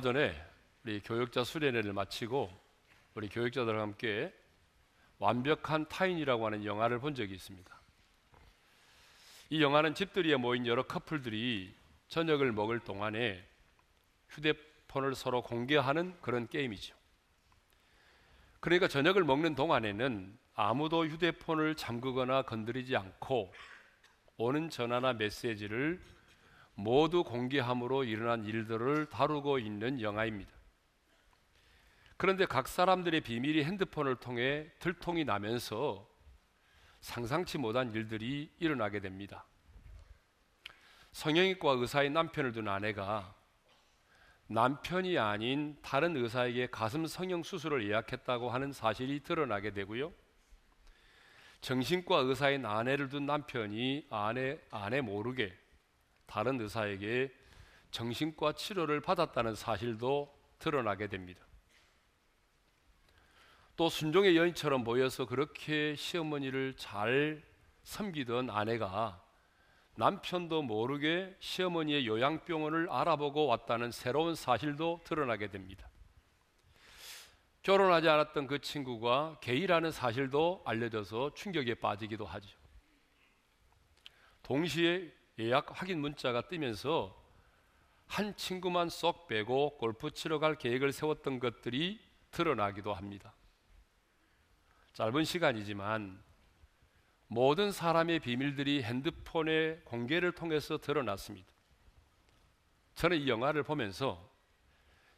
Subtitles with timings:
[0.00, 0.34] 전에
[0.84, 2.50] 우리 교육자 수련회를 마치고
[3.14, 4.32] 우리 교육자들과 함께
[5.18, 7.80] 완벽한 타인이라고 하는 영화를 본 적이 있습니다.
[9.50, 11.74] 이 영화는 집들이에 모인 여러 커플들이
[12.08, 13.46] 저녁을 먹을 동안에
[14.30, 16.94] 휴대폰을 서로 공개하는 그런 게임이죠.
[18.60, 23.52] 그러니까 저녁을 먹는 동안에는 아무도 휴대폰을 잠그거나 건드리지 않고
[24.36, 26.00] 오는 전화나 메시지를
[26.82, 30.50] 모두 공개함으로 일어난 일들을 다루고 있는 영화입니다.
[32.16, 36.08] 그런데 각 사람들의 비밀이 핸드폰을 통해 들통이 나면서
[37.00, 39.44] 상상치 못한 일들이 일어나게 됩니다.
[41.12, 43.34] 성형외과 의사의 남편을 둔 아내가
[44.46, 50.12] 남편이 아닌 다른 의사에게 가슴 성형 수술을 예약했다고 하는 사실이 드러나게 되고요.
[51.60, 55.56] 정신과 의사인 아내를 둔 남편이 아내 아내 모르게
[56.30, 57.34] 다른 의사에게
[57.90, 61.44] 정신과 치료를 받았다는 사실도 드러나게 됩니다.
[63.74, 67.42] 또 순종의 여인처럼 보여서 그렇게 시어머니를 잘
[67.82, 69.20] 섬기던 아내가
[69.96, 75.88] 남편도 모르게 시어머니의 요양병원을 알아보고 왔다는 새로운 사실도 드러나게 됩니다.
[77.62, 82.56] 결혼하지 않았던 그 친구가 게이라는 사실도 알려져서 충격에 빠지기도 하죠.
[84.42, 87.16] 동시에 예약 확인 문자가 뜨면서
[88.06, 92.00] 한 친구만 쏙 빼고 골프 치러 갈 계획을 세웠던 것들이
[92.30, 93.32] 드러나기도 합니다.
[94.94, 96.20] 짧은 시간이지만
[97.28, 101.48] 모든 사람의 비밀들이 핸드폰의 공개를 통해서 드러났습니다.
[102.96, 104.28] 저는 이 영화를 보면서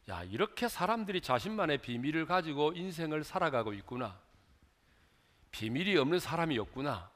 [0.09, 4.21] 야, 이렇게 사람들이 자신만의 비밀을 가지고 인생을 살아가고 있구나.
[5.51, 7.11] 비밀이 없는 사람이 없구나.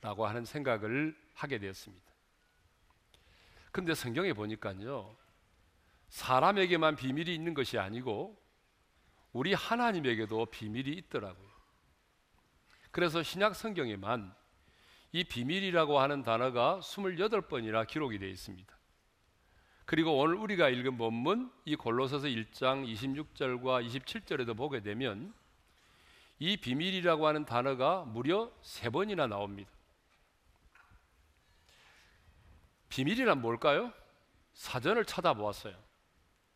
[0.00, 2.07] 라고 하는 생각을 하게 되었습니다.
[3.78, 5.16] 근데 성경에 보니까요.
[6.08, 8.36] 사람에게만 비밀이 있는 것이 아니고
[9.32, 11.48] 우리 하나님에게도 비밀이 있더라고요.
[12.90, 14.34] 그래서 신약 성경에만
[15.12, 18.76] 이 비밀이라고 하는 단어가 28번이나 기록이 되어 있습니다.
[19.84, 25.32] 그리고 오늘 우리가 읽은 본문 이 골로새서 1장 26절과 27절에도 보게 되면
[26.40, 29.70] 이 비밀이라고 하는 단어가 무려 세 번이나 나옵니다.
[32.88, 33.92] 비밀이란 뭘까요?
[34.52, 35.74] 사전을 찾아보았어요.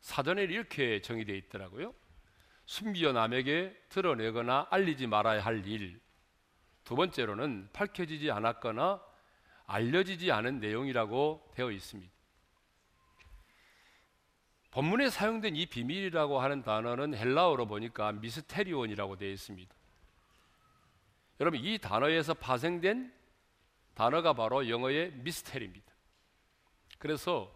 [0.00, 1.94] 사전에 이렇게 정의되어 있더라고요.
[2.66, 6.00] 숨겨 남에게 드러내거나 알리지 말아야 할 일,
[6.84, 9.00] 두 번째로는 밝혀지지 않았거나
[9.66, 12.12] 알려지지 않은 내용이라고 되어 있습니다.
[14.72, 19.74] 본문에 사용된 이 비밀이라고 하는 단어는 헬라어로 보니까 미스테리온이라고 되어 있습니다.
[21.40, 23.12] 여러분 이 단어에서 파생된
[23.94, 25.91] 단어가 바로 영어의 미스테리입니다.
[27.02, 27.52] 그래서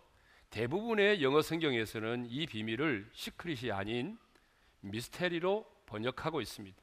[0.50, 4.18] 대부분의 영어 성경에서는 이 비밀을 secret이 아닌
[4.80, 6.76] 미스테리로 번역하고 있습니다.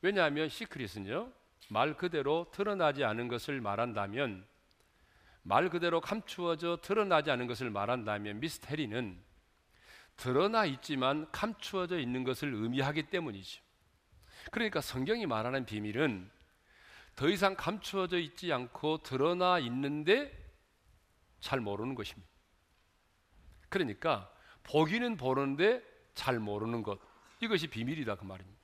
[0.00, 1.30] 왜냐하면 secret은요,
[1.68, 4.46] 말 그대로 드러나지 않은 것을 말한다면,
[5.42, 9.22] 말 그대로 감추어져 드러나지 않은 것을 말한다면, 미스테리는
[10.16, 13.60] 드러나 있지만 감추어져 있는 것을 의미하기 때문이죠.
[14.50, 16.30] 그러니까 성경이 말하는 비밀은
[17.16, 20.37] 더 이상 감추어져 있지 않고 드러나 있는데
[21.40, 22.28] 잘 모르는 것입니다.
[23.68, 24.30] 그러니까
[24.62, 25.82] 보기는 보는데
[26.14, 26.98] 잘 모르는 것.
[27.40, 28.58] 이것이 비밀이다 그 말입니다.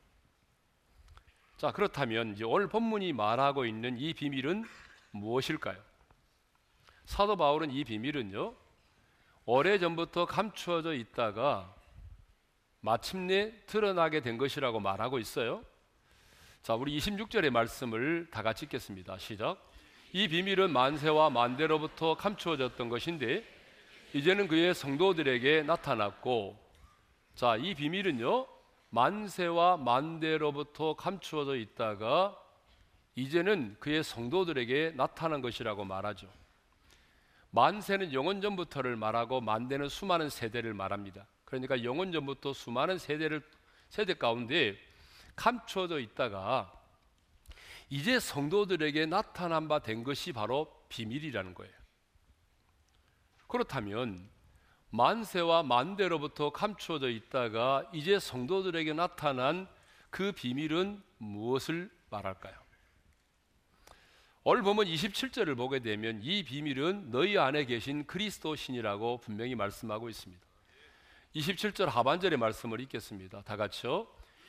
[1.56, 4.64] 자, 그렇다면 이제 오늘 본문이 말하고 있는 이 비밀은
[5.12, 5.80] 무엇일까요?
[7.04, 8.54] 사도 바울은 이 비밀은요,
[9.46, 11.74] 오래 전부터 감추어져 있다가
[12.80, 15.64] 마침내 드러나게 된 것이라고 말하고 있어요.
[16.62, 19.18] 자, 우리 26절의 말씀을 다 같이 읽겠습니다.
[19.18, 19.58] 시작.
[20.16, 23.44] 이 비밀은 만세와 만대로부터 감추어졌던 것인데
[24.12, 26.56] 이제는 그의 성도들에게 나타났고
[27.34, 28.46] 자, 이 비밀은요.
[28.90, 32.40] 만세와 만대로부터 감추어져 있다가
[33.16, 36.28] 이제는 그의 성도들에게 나타난 것이라고 말하죠.
[37.50, 41.26] 만세는 영원 전부터를 말하고 만대는 수많은 세대를 말합니다.
[41.44, 43.42] 그러니까 영원 전부터 수많은 세대를
[43.88, 44.78] 세대 가운데
[45.34, 46.72] 감추어져 있다가
[47.90, 51.72] 이제 성도들에게 나타난 바 된 것이 바로 비밀이라는 거예요.
[53.46, 54.28] 그렇다면
[54.90, 59.68] 만세와 만대로부터 감추어져 있다가 이제 성도들에게 나타난
[60.10, 62.54] 그 비밀은 무엇을 말할까요?
[64.44, 70.44] 오늘 보면 27절을 보게 되면 이 비밀은 너희 안에 계신 그리스도 신이라고 분명히 말씀하고 있습니다.
[71.34, 73.42] 27절 하반절의 말씀을 읽겠습니다.
[73.42, 74.06] 다 같이요.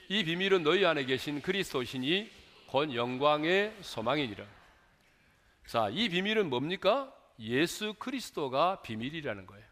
[0.09, 2.29] 이 비밀은 너희 안에 계신 그리스도 신이
[2.67, 4.45] 곧 영광의 소망이니라.
[5.67, 7.13] 자, 이 비밀은 뭡니까?
[7.39, 9.65] 예수 그리스도가 비밀이라는 거예요.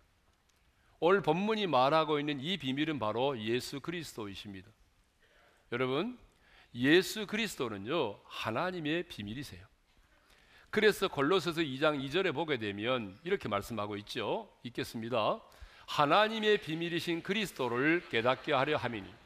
[0.99, 4.69] 오늘 본문이 말하고 있는 이 비밀은 바로 예수 그리스도이십니다.
[5.71, 6.17] 여러분,
[6.75, 9.65] 예수 그리스도는요, 하나님의 비밀이세요.
[10.69, 14.51] 그래서 골로새서 2장 2절에 보게 되면 이렇게 말씀하고 있죠.
[14.63, 15.41] 읽겠습니다.
[15.87, 19.22] 하나님의 비밀이신 그리스도를 깨닫게 하려 함이니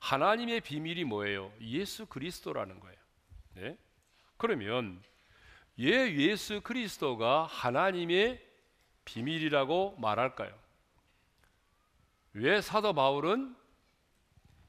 [0.00, 1.52] 하나님의 비밀이 뭐예요?
[1.60, 2.96] 예수 그리스도라는 거예요.
[3.54, 3.78] 네?
[4.36, 5.02] 그러면
[5.78, 8.44] 예 예수 그리스도가 하나님의
[9.04, 10.52] 비밀이라고 말할까요?
[12.34, 13.56] 왜 사도 바울은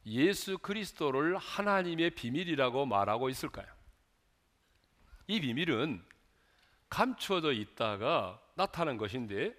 [0.05, 3.67] 예수 그리스도를 하나님의 비밀이라고 말하고 있을까요?
[5.27, 6.03] 이 비밀은
[6.89, 9.53] 감추어져 있다가 나타난 것인데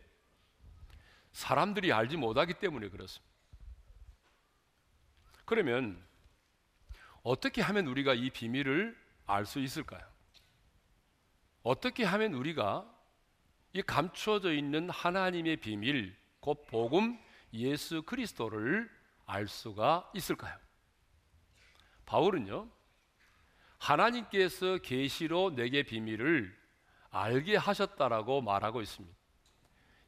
[1.33, 3.28] 사람들이 알지 못하기 때문에 그렇습니다.
[5.49, 5.99] 그러면
[7.23, 8.95] 어떻게 하면 우리가 이 비밀을
[9.27, 10.07] 알 수 있을까요?
[11.63, 12.87] 어떻게 하면 우리가
[13.73, 17.19] 이 감추어져 있는 하나님의 비밀, 곧 복음
[17.55, 18.91] 예수 그리스도를
[19.25, 20.55] 알 수가 있을까요?
[22.05, 22.69] 바울은요.
[23.79, 26.55] 하나님께서 계시로 내게 비밀을
[27.11, 29.17] 알게 하셨다라고 말하고 있습니다.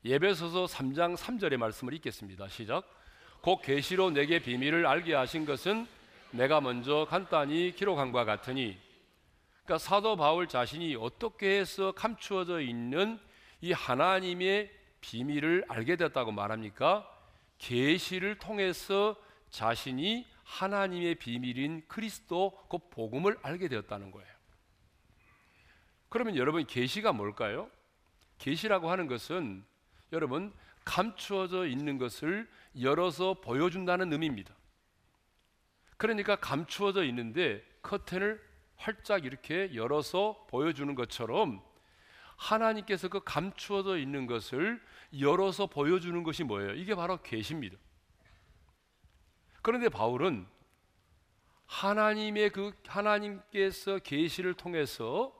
[0.05, 2.49] 예배소서 3장 3절의 말씀을 읽겠습니다.
[2.49, 3.00] 시작.
[3.41, 5.87] 곧 계시로 내게 비밀을 알게 하신 것은
[6.31, 8.79] 내가 먼저 간단히 기록한 바 같으니
[9.65, 13.19] 그러니까 사도 바울 자신이 어떻게 해서 감추어져 있는
[13.61, 14.71] 이 하나님의
[15.01, 17.09] 비밀을 알게 됐다고 말합니까?
[17.59, 19.17] 계시를 통해서
[19.51, 24.29] 자신이 하나님의 비밀인 그리스도 그 복음을 알게 되었다는 거예요.
[26.09, 27.71] 그러면 여러분 계시가 뭘까요?
[28.39, 29.65] 계시라고 하는 것은
[30.13, 30.53] 여러분
[30.85, 32.49] 감추어져 있는 것을
[32.79, 34.55] 열어서 보여준다는 의미입니다.
[35.97, 38.41] 그러니까 감추어져 있는데 커튼을
[38.77, 41.63] 활짝 이렇게 열어서 보여주는 것처럼
[42.37, 44.81] 하나님께서 그 감추어져 있는 것을
[45.19, 46.73] 열어서 보여주는 것이 뭐예요?
[46.73, 47.77] 이게 바로 계시입니다.
[49.63, 50.47] 그런데 바울은
[51.67, 55.33] 하나님의 그 하나님께서 계시를 통해서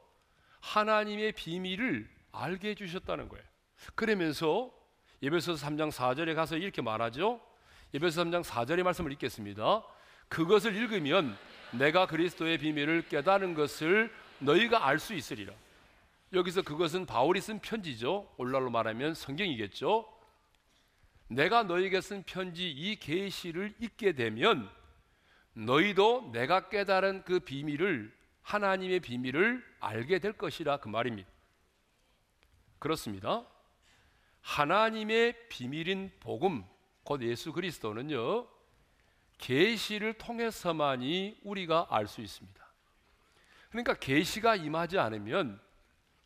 [0.61, 3.45] 하나님의 비밀을 알게 해 주셨다는 거예요.
[3.95, 4.71] 그러면서
[5.23, 7.41] 예배서 3장 4절에 가서 이렇게 말하죠.
[7.93, 9.83] 예배서 3장 4절의 말씀을 읽겠습니다.
[10.29, 11.37] 그것을 읽으면
[11.73, 15.53] 내가 그리스도의 비밀을 깨달은 것을 너희가 알 수 있으리라.
[16.33, 18.33] 여기서 그것은 바울이 쓴 편지죠.
[18.37, 20.09] 올라로 말하면 성경이겠죠.
[21.29, 24.71] 내가 너에게 쓴 편지 이 계시를 읽게 되면
[25.53, 28.13] 너희도 내가 깨달은 그 비밀을
[28.43, 31.29] 하나님의 비밀을 알게 될 것이라 그 말입니다.
[32.79, 33.45] 그렇습니다.
[34.43, 36.65] 하나님의 비밀인 복음
[37.05, 38.47] 곧 예수 그리스도는요.
[39.39, 42.61] 계시를 통해서만이 우리가 알 수 있습니다.
[43.71, 45.61] 그러니까 계시가 임하지 않으면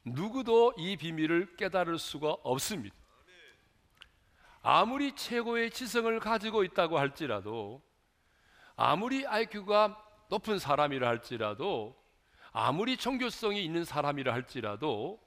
[0.04, 2.94] 누구도 이 비밀을 깨달을 수가 없습니다.
[4.62, 7.82] 아무리 최고의 지성을 가지고 있다고 할지라도
[8.76, 12.02] 아무리 IQ가 높은 사람이라 할지라도
[12.50, 15.20] 아무리 종교성이 있는 사람이라 할지라도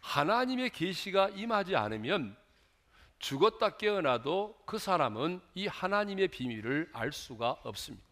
[0.00, 2.36] 하나님의 계시가 임하지 않으면
[3.18, 8.06] 죽었다 깨어나도 그 사람은 이 하나님의 비밀을 알 수가 없습니다.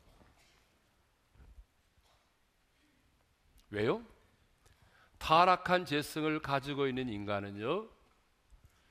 [3.70, 4.04] 왜요?
[5.18, 7.88] 타락한 재성을 가지고 있는 인간은요,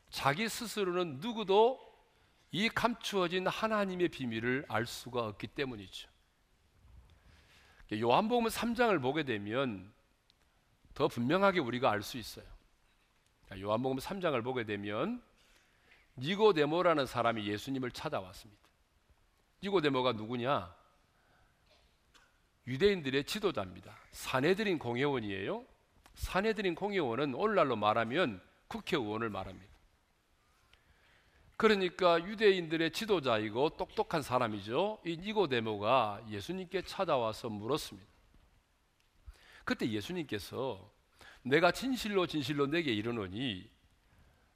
[0.09, 1.79] 자기 스스로는 누구도
[2.51, 6.09] 이 감추어진 하나님의 비밀을 알 수가 없기 때문이죠.
[7.93, 9.91] 요한복음 3장을 보게 되면
[10.93, 12.52] 더 분명하게 우리가 알 수 있어요.
[13.59, 15.21] 요한복음 3장을 보게 되면
[16.17, 18.61] 니고데모라는 사람이 예수님을 찾아왔습니다.
[19.63, 20.73] 니고데모가 누구냐?
[22.67, 23.95] 유대인들의 지도자입니다.
[24.11, 25.65] 사내들인 공회원이에요.
[26.15, 29.73] 사내들인 공회원은 오늘날로 말하면 국회의원을 말합니다.
[31.57, 34.99] 그러니까 유대인들의 지도자이고 똑똑한 사람이죠.
[35.05, 38.07] 이 니고데모가 예수님께 찾아와서 물었습니다.
[39.63, 40.91] 그때 예수님께서
[41.43, 43.69] 내가 진실로 진실로 내게 이르노니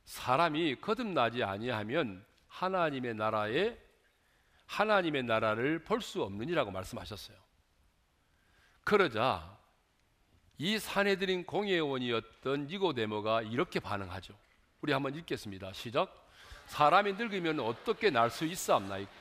[0.05, 3.77] 사람이 거듭나지 아니하면 하나님의 나라에
[4.65, 7.37] 하나님의 나라를 볼 수 없느니라고 말씀하셨어요.
[8.83, 9.57] 그러자
[10.57, 14.33] 이 사내들인 공예원이었던 니고데모가 이렇게 반응하죠.
[14.81, 15.73] 우리 한번 읽겠습니다.
[15.73, 16.25] 시작.
[16.67, 19.11] 사람이 늙으면 어떻게 날 수 있사옵나이까?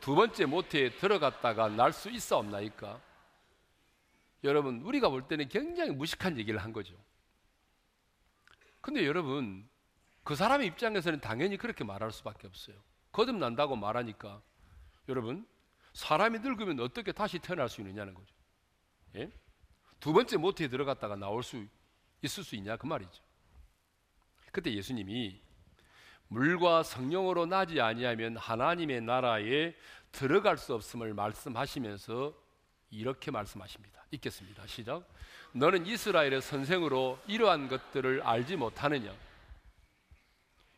[0.00, 3.00] 두 번째 모태에 들어갔다가 날 수 있사옵나이까?
[4.44, 6.94] 여러분, 우리가 볼 때는 굉장히 무식한 얘기를 한 거죠.
[8.80, 9.68] 근데 여러분,
[10.22, 12.76] 그 사람의 입장에서는 당연히 그렇게 말할 수밖에 없어요.
[13.12, 14.42] 거듭난다고 말하니까
[15.08, 15.46] 여러분,
[15.94, 18.34] 사람이 늙으면 어떻게 다시 태어날 수 있느냐는 거죠.
[19.16, 19.30] 예?
[20.00, 21.66] 두 번째 모태에 들어갔다가 나올 수
[22.20, 23.22] 있을 수 있냐 그 말이죠.
[24.52, 25.40] 그때 예수님이
[26.28, 29.74] 물과 성령으로 나지 아니하면 하나님의 나라에
[30.12, 32.34] 들어갈 수 없음을 말씀하시면서
[32.90, 34.03] 이렇게 말씀하십니다.
[34.14, 34.66] 읽겠습니다.
[34.66, 35.08] 시작.
[35.52, 39.14] 너는 이스라엘의 선생으로 이러한 것들을 알지 못하느냐?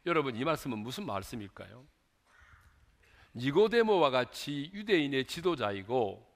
[0.05, 1.85] 여러분 이 말씀은 무슨 말씀일까요?
[3.35, 6.27] 니고데모와 같이 유대인의 지도자이고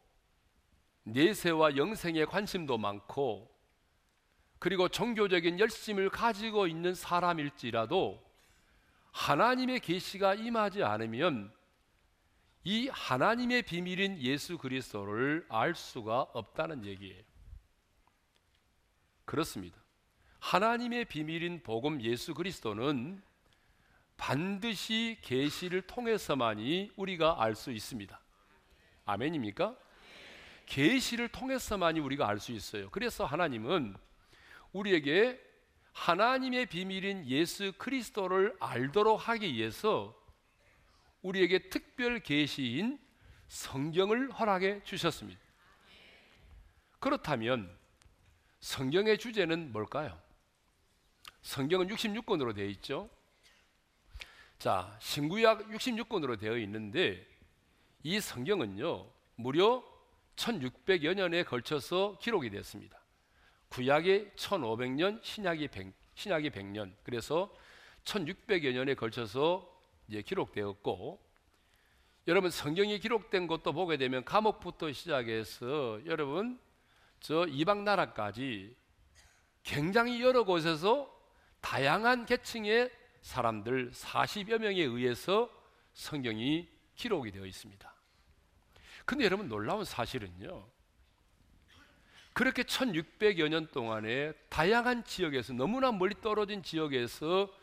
[1.04, 3.50] 내세와 영생에 관심도 많고
[4.58, 8.22] 그리고 종교적인 열심을 가지고 있는 사람일지라도
[9.12, 11.52] 하나님의 계시가 임하지 않으면
[12.62, 17.22] 이 하나님의 비밀인 예수 그리스도를 알 수가 없다는 얘기예요.
[19.24, 19.78] 그렇습니다.
[20.40, 23.22] 하나님의 비밀인 복음 예수 그리스도는
[24.16, 28.20] 반드시 계시를 통해서만이 우리가 알 수 있습니다.
[29.06, 29.76] 아멘입니까?
[30.66, 32.90] 계시를 통해서만이 우리가 알 수 있어요.
[32.90, 33.96] 그래서 하나님은
[34.72, 35.40] 우리에게
[35.92, 40.14] 하나님의 비밀인 예수 그리스도를 알도록 하기 위해서
[41.22, 42.98] 우리에게 특별 계시인
[43.48, 45.40] 성경을 허락해 주셨습니다.
[46.98, 47.70] 그렇다면
[48.60, 50.20] 성경의 주제는 뭘까요?
[51.42, 53.08] 성경은 66권으로 되어 있죠.
[54.58, 57.26] 자, 신구약 66권으로 되어 있는데
[58.02, 59.10] 이 성경은요.
[59.36, 59.82] 무려
[60.36, 62.98] 1600여 년에 걸쳐서 기록이 됐습니다.
[63.68, 66.92] 구약이 1500년, 신약이 100, 신약이 100년.
[67.04, 67.54] 그래서
[68.04, 69.69] 1600여 년에 걸쳐서
[70.10, 71.24] 이제 기록되었고
[72.26, 76.58] 여러분 성경이 기록된 것도 보게 되면 감옥부터 시작해서 여러분
[77.20, 78.74] 저 이방 나라까지
[79.62, 81.08] 굉장히 여러 곳에서
[81.60, 82.90] 다양한 계층의
[83.20, 85.48] 사람들 40여 명에 의해서
[85.92, 87.94] 성경이 기록이 되어 있습니다.
[89.04, 90.66] 근데 여러분 놀라운 사실은요.
[92.32, 97.59] 그렇게 1600여 년 동안에 다양한 지역에서 너무나 멀리 떨어진 지역에서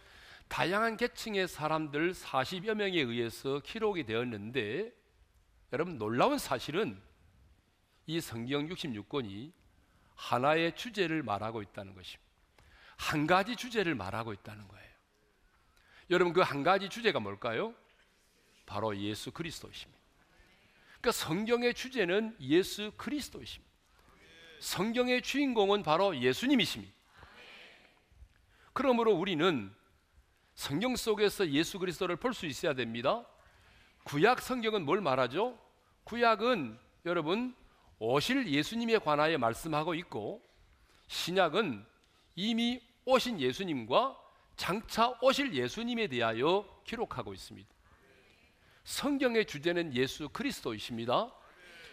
[0.48, 4.92] 다양한 계층의 사람들 40여 명에 의해서 기록이 되었는데
[5.74, 7.02] 여러분 놀라운 사실은
[8.06, 9.52] 이 성경 66권이
[10.16, 12.24] 하나의 주제를 말하고 있다는 것입니다.
[12.98, 14.88] 한 가지 주제를 말하고 있다는 거예요.
[16.10, 17.76] 여러분 그 한 가지 주제가 뭘까요?
[18.66, 20.02] 바로 예수 그리스도이십니다.
[21.00, 23.72] 그러니까 성경의 주제는 예수 그리스도이십니다.
[24.60, 26.94] 성경의 주인공은 바로 예수님이십니다.
[28.74, 29.74] 그러므로 우리는
[30.58, 33.24] 성경 속에서 예수 그리스도를 볼 수 있어야 됩니다.
[34.04, 35.58] 구약 성경은 뭘 말하죠?
[36.04, 37.56] 구약은 여러분
[38.00, 40.42] 오실 예수님에 관하여 말씀하고 있고
[41.08, 41.86] 신약은
[42.36, 44.18] 이미 오신 예수님과
[44.56, 47.70] 장차 오실 예수님에 대하여 기록하고 있습니다.
[48.84, 51.32] 성경의 주제는 예수 그리스도이십니다.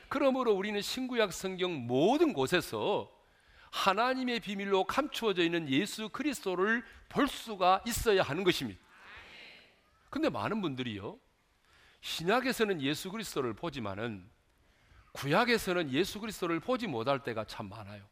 [0.09, 3.14] 그러므로 우리는 신구약 성경 모든 곳에서
[3.75, 8.81] 하나님의 비밀로 감추어져 있는 예수 그리스도를 볼 수가 있어야 하는 것입니다.
[10.11, 11.19] 근데 많은 분들이요.
[12.01, 14.31] 신약에서는 예수 그리스도를 보지만은
[15.11, 18.05] 구약에서는 예수 그리스도를 보지 못할 때가 참 많아요.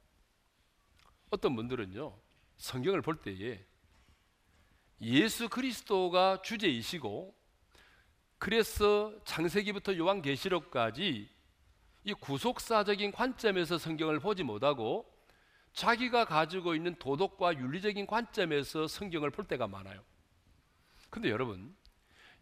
[1.31, 2.19] 어떤 분들은요.
[2.57, 3.64] 성경을 볼 때에
[5.00, 7.35] 예수 그리스도가 주제이시고
[8.38, 11.31] 그래서 창세기부터 요한계시록까지
[12.04, 15.12] 이 구속사적인 관점에서 성경을 보지 못하고
[15.72, 20.02] 자기가 가지고 있는 도덕과 윤리적인 관점에서 성경을 볼 때가 많아요.
[21.10, 21.74] 근데 여러분,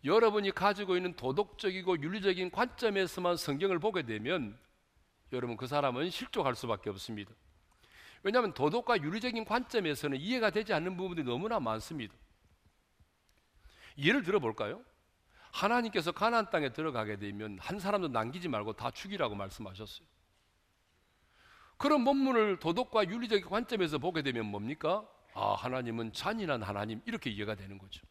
[0.04, 4.58] 여러분이 가지고 있는 도덕적이고 윤리적인 관점에서만 성경을 보게 되면
[5.32, 7.32] 여러분 그 사람은 실족할 수밖에 없습니다.
[8.22, 12.14] 왜냐하면 도덕과 윤리적인 관점에서는 이해가 되지 않는 부분들이 너무나 많습니다.
[13.98, 14.82] 예를 들어 볼까요?
[15.52, 20.06] 하나님께서 가나안 땅에 들어가게 되면 한 사람도 남기지 말고 다 죽이라고 말씀하셨어요.
[21.80, 25.08] 그런 본문을 도덕과 윤리적인 관점에서 보게 되면 뭡니까?
[25.32, 28.06] 아, 하나님은 잔인한 하나님 이렇게 이해가 되는 거죠.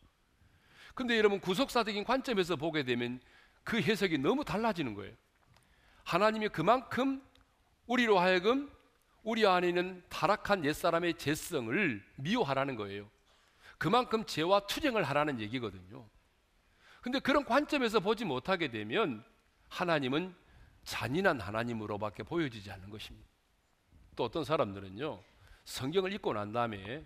[0.95, 3.21] 근데 여러분 구속사적인 관점에서 보게 되면
[3.63, 5.13] 그 해석이 너무 달라지는 거예요.
[6.03, 7.21] 하나님이 그만큼
[7.85, 8.71] 우리로 하여금
[9.21, 13.07] 우리 안에 있는 타락한 옛사람의 죄성을 미워하라는 거예요.
[13.77, 16.09] 그만큼 죄와 투쟁을 하라는 얘기거든요.
[17.01, 19.23] 근데 그런 관점에서 보지 못하게 되면
[19.67, 20.33] 하나님은
[20.85, 23.29] 잔인한 하나님으로밖에 보여지지 않는 것입니다.
[24.19, 25.23] 또 어떤 사람들은요,
[25.63, 27.05] 성경을 읽고 난 다음에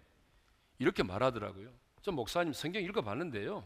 [0.79, 1.71] 이렇게 말하더라고요.
[2.01, 3.63] 저 목사님 성경 읽어봤는데요.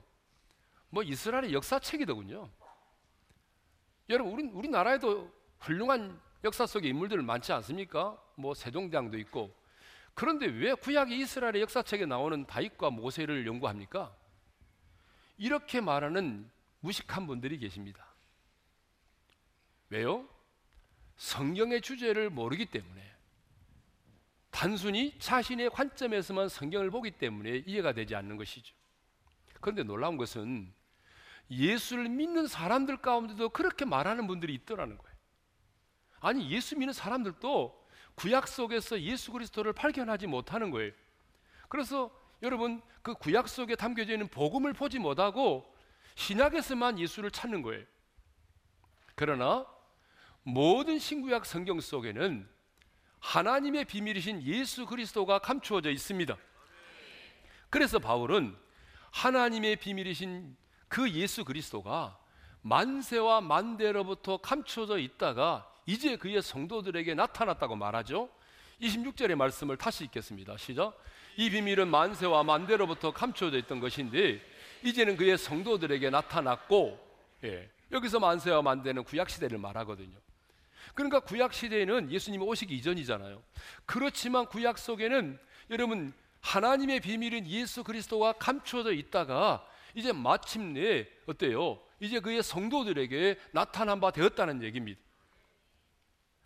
[0.89, 2.49] 뭐 이스라엘의 역사책이더군요.
[4.09, 8.21] 여러분, 우리, 우리나라에도 훌륭한 역사 속의 인물들 많지 않습니까?
[8.35, 9.55] 뭐 세종대왕도 있고.
[10.13, 14.13] 그런데 왜 구약의 이스라엘의 역사책에 나오는 다윗과 모세를 연구합니까?
[15.37, 16.51] 이렇게 말하는
[16.81, 18.05] 무식한 분들이 계십니다.
[19.89, 20.27] 왜요?
[21.15, 23.16] 성경의 주제를 모르기 때문에
[24.57, 28.73] 단순히 자신의 관점에서만 성경을 보기 때문에 이해가 되지 않는 것이죠.
[29.61, 30.73] 그런데 놀라운 것은
[31.51, 35.15] 예수를 믿는 사람들 가운데도 그렇게 말하는 분들이 있더라는 거예요.
[36.21, 40.91] 아니 예수 믿는 사람들도 구약 속에서 예수 그리스도를 발견하지 못하는 거예요.
[41.69, 42.09] 그래서
[42.41, 45.71] 여러분 그 구약 속에 담겨져 있는 복음을 보지 못하고
[46.15, 47.85] 신약에서만 예수를 찾는 거예요.
[49.13, 49.67] 그러나
[50.41, 52.56] 모든 신구약 성경 속에는
[53.19, 56.37] 하나님의 비밀이신 예수 그리스도가 감추어져 있습니다.
[57.69, 58.55] 그래서 바울은
[59.11, 60.55] 하나님의 비밀이신
[60.87, 62.17] 그 예수 그리스도가
[62.61, 68.29] 만세와 만대로부터 감추어져 있다가 이제 그의 성도들에게 나타났다고 말하죠.
[68.81, 70.57] 26절의 말씀을 다시 읽겠습니다.
[70.57, 70.97] 시작.
[71.37, 74.41] 이 비밀은 만세와 만대로부터 감추어져 있던 것인데
[74.83, 76.99] 이제는 그의 성도들에게 나타났고
[77.43, 80.17] 예, 여기서 만세와 만대는 구약 시대를 말하거든요.
[80.93, 83.43] 그러니까 구약 시대에는 예수님이 오시기 이전이잖아요.
[83.85, 85.39] 그렇지만 구약 속에는
[85.69, 91.79] 여러분 하나님의 비밀인 예수 그리스도가 감추어져 있다가 이제 마침내 어때요?
[91.99, 95.01] 이제 그의 성도들에게 나타난 바 되었다는 얘기입니다.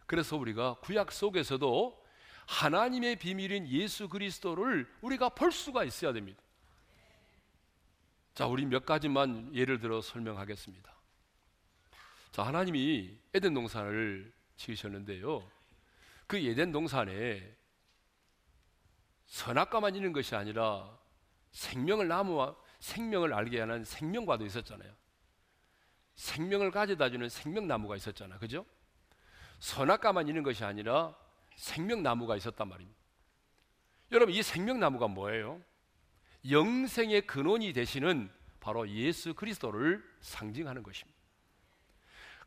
[0.05, 2.01] 그래서 우리가 구약 속에서도
[2.47, 6.41] 하나님의 비밀인 예수 그리스도를 우리가 볼 수가 있어야 됩니다.
[8.33, 11.00] 자, 우리 몇 가지만 예를 들어 설명하겠습니다.
[12.31, 15.49] 자, 하나님이 에덴 동산을 지으셨는데요.
[16.27, 17.55] 그 에덴 동산에
[19.25, 20.97] 선악과만 있는 것이 아니라
[21.51, 24.93] 생명을 나무와 생명을 알게 하는 생명과도 있었잖아요.
[26.15, 28.37] 생명을 가져다 주는 생명나무가 있었잖아.
[28.37, 28.65] 그죠?
[29.59, 31.15] 선악과만 있는 것이 아니라
[31.55, 32.99] 생명나무가 있었단 말입니다.
[34.11, 35.61] 여러분, 이 생명나무가 뭐예요?
[36.49, 41.20] 영생의 근원이 되시는 바로 예수 그리스도를 상징하는 것입니다.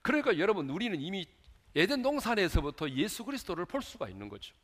[0.05, 1.27] 그러니까 여러분, 우리는 이미
[1.75, 4.55] 에덴 동산에서부터 예수 그리스도를 볼 수가 있는 거죠.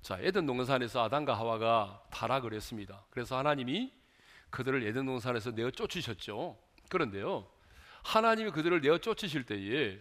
[0.00, 3.04] 자, 에덴 동산에서 아담과 하와가 타락을 했습니다.
[3.10, 3.92] 그래서 하나님이
[4.48, 6.58] 그들을 에덴 동산에서 내어 쫓으셨죠.
[6.88, 7.46] 그런데요.
[8.02, 10.00] 하나님이 그들을 내어 쫓으실 때에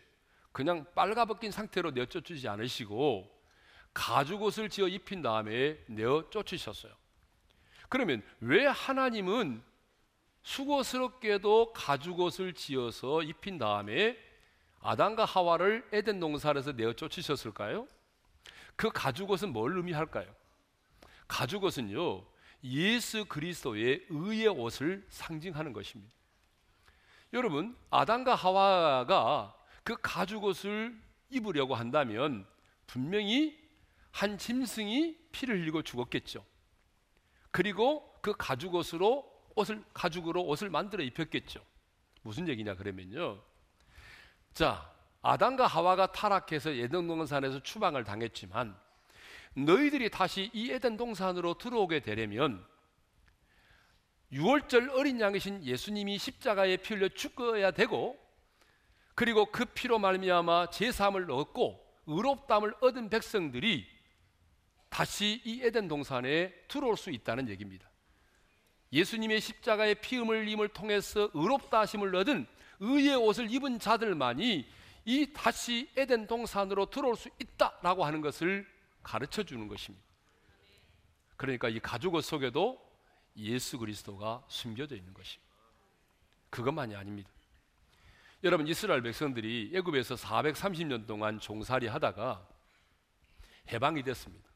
[0.53, 3.29] 그냥 빨가벗긴 상태로 내어 쫓으지 않으시고
[3.93, 6.93] 가죽옷을 지어 입힌 다음에 내어 쫓으셨어요.
[7.89, 9.61] 그러면 왜 하나님은
[10.43, 14.26] 수고스럽게도 가죽옷을 지어서 입힌 다음에
[14.87, 17.89] 아담과 하와를 에덴 동산에서 내어 쫓으셨을까요?
[18.77, 20.33] 그 가죽옷은 뭘 의미할까요?
[21.27, 22.23] 가죽옷은요,
[22.63, 26.15] 예수 그리스도의 의의 옷을 상징하는 것입니다.
[27.33, 30.97] 여러분, 아담과 하와가 그 가죽옷을
[31.31, 32.47] 입으려고 한다면
[32.85, 33.59] 분명히
[34.11, 36.45] 한 짐승이 피를 흘리고 죽었겠죠.
[37.51, 41.61] 그리고 그 가죽옷으로 옷을 가죽으로 옷을 만들어 입혔겠죠.
[42.21, 43.41] 무슨 얘기냐 그러면요.
[44.57, 44.91] 자,
[45.21, 48.75] 아담과 하와가 타락해서 에덴 동산에서 추방을 당했지만
[49.53, 52.65] 너희들이 다시 이 에덴 동산으로 들어오게 되려면
[54.31, 58.17] 6월절 어린 양이신 예수님이 십자가에 피 흘려 죽어야 되고
[59.13, 63.85] 그리고 그 피로 말미암아 제사함을 얻고 의롭담을 얻은 백성들이
[64.89, 67.87] 다시 이 에덴 동산에 들어올 수 있다는 얘기입니다.
[68.91, 72.47] 예수님의 십자가의 피 흘림을 통해서 의롭다 하심을 얻은
[72.79, 74.67] 의의 옷을 입은 자들만이
[75.05, 78.67] 이 다시 에덴 동산으로 들어올 수 있다라고 하는 것을
[79.01, 80.05] 가르쳐 주는 것입니다.
[81.37, 82.85] 그러니까 이 가죽옷 속에도
[83.37, 85.47] 예수 그리스도가 숨겨져 있는 것입니다.
[86.49, 87.29] 그것만이 아닙니다.
[88.43, 92.47] 여러분 이스라엘 백성들이 애굽에서 430년 동안 종살이 하다가
[93.71, 94.47] 해방이 됐습니다.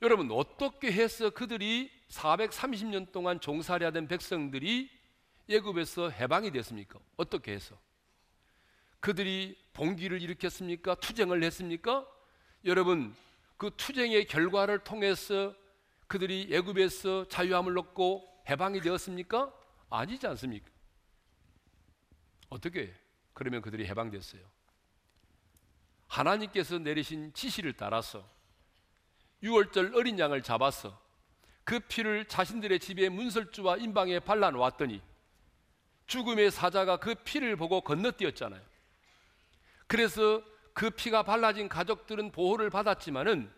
[0.00, 4.97] 여러분 어떻게 해서 그들이 430년 동안 종살이하던 백성들이
[5.50, 6.98] 애굽에서 해방이 됐습니까?
[7.16, 7.78] 어떻게 해서?
[9.00, 10.96] 그들이 봉기를 일으켰습니까?
[10.96, 12.06] 투쟁을 했습니까?
[12.64, 13.14] 여러분
[13.56, 15.54] 그 투쟁의 결과를 통해서
[16.06, 19.52] 그들이 애굽에서 자유함을 얻고 해방이 되었습니까?
[19.90, 20.68] 아니지 않습니까?
[22.48, 22.94] 어떻게
[23.34, 24.42] 그러면 그들이 해방됐어요?
[26.08, 28.26] 하나님께서 내리신 지시를 따라서
[29.42, 30.98] 6월절 어린 양을 잡아서
[31.64, 35.02] 그 피를 자신들의 집에 문설주와 인방에 발라 놓았더니
[36.08, 38.60] 죽음의 사자가 그 피를 보고 건너뛰었잖아요.
[39.86, 40.42] 그래서
[40.72, 43.50] 그 피가 발라진 가족들은 보호를 받았지만은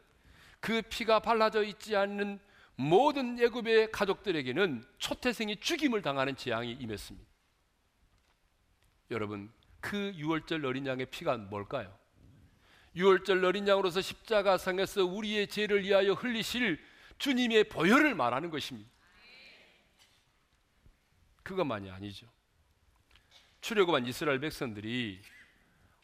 [0.61, 2.39] 그 피가 발라져 있지 않는
[2.77, 7.29] 모든 애굽의 가족들에게는 초태생이 죽임을 당하는 재앙이 임했습니다.
[9.11, 11.95] 여러분, 그 유월절 어린 양의 피가 뭘까요?
[12.97, 16.83] 유월절 어린 양으로서 십자가상에서 우리의 죄를 위하여 흘리실
[17.19, 18.91] 주님의 보혈을 말하는 것입니다.
[21.43, 22.27] 그것만이 아니죠.
[23.61, 25.21] 출애굽한 이스라엘 백성들이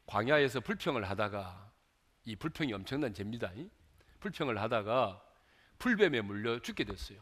[0.06, 1.72] 광야에서 불평을 하다가
[2.24, 3.50] 이 불평이 엄청난 죄입니다.
[4.20, 5.22] 불평을 하다가
[5.78, 7.18] 풀뱀에 물려 죽게 됐어요.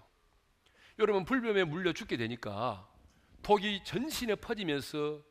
[0.99, 2.88] 여러분 불뱀에 물려 죽게 되니까
[3.42, 5.23] 독이 전신에 퍼지면서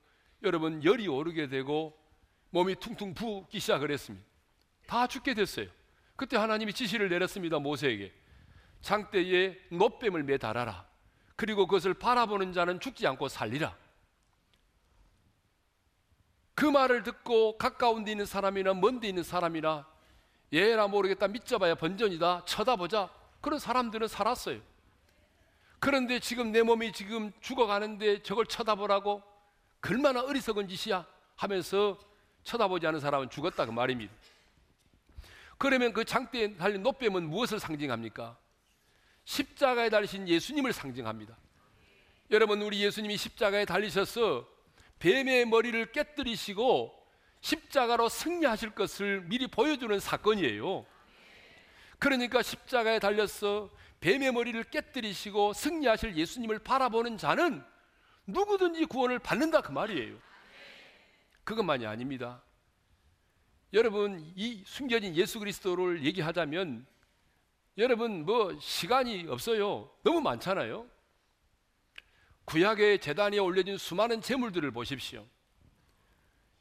[0.44, 1.98] 여러분 열이 오르게 되고
[2.50, 4.26] 몸이 퉁퉁 부기 시작을 했습니다.
[4.86, 5.68] 다 죽게 됐어요.
[6.16, 7.60] 그때 하나님이 지시를 내렸습니다.
[7.60, 8.13] 모세에게.
[8.82, 10.88] 장대에 노뱀을 매달아라.
[11.36, 13.76] 그리고 그것을 바라보는 자는 죽지 않고 살리라.
[16.56, 19.88] 그 말을 듣고 가까운 데 있는 사람이나 먼 데 있는 사람이나
[20.54, 23.10] 얘라 모르겠다 믿져봐야 번전이다 쳐다보자
[23.42, 24.60] 그런 사람들은 살았어요.
[25.80, 29.22] 그런데 지금 내 몸이 지금 죽어가는데 저걸 쳐다보라고
[29.82, 32.00] 얼마나 어리석은 짓이야 하면서
[32.44, 34.13] 쳐다보지 않은 사람은 죽었다 그 말입니다.
[35.58, 38.38] 그러면 그 장대에 달린 노뱀은 무엇을 상징합니까?
[39.26, 41.36] 십자가에 달리신 예수님을 상징합니다.
[42.32, 44.48] 여러분 우리 예수님이 십자가에 달리셔서
[44.99, 46.93] 뱀의 머리를 깨뜨리시고
[47.41, 50.86] 십자가로 승리하실 것을 미리 보여주는 사건이에요.
[51.99, 57.63] 그러니까 십자가에 달려서 뱀의 머리를 깨뜨리시고 승리하실 예수님을 바라보는 자는
[58.27, 60.17] 누구든지 구원을 받는다 그 말이에요.
[61.43, 62.41] 그것만이 아닙니다.
[63.73, 66.86] 여러분 이 숨겨진 예수 그리스도를 얘기하자면
[67.77, 69.89] 여러분 뭐 시간이 없어요.
[70.03, 70.88] 너무 많잖아요.
[72.45, 75.25] 구약의 재단에 올려진 수많은 제물들을 보십시오.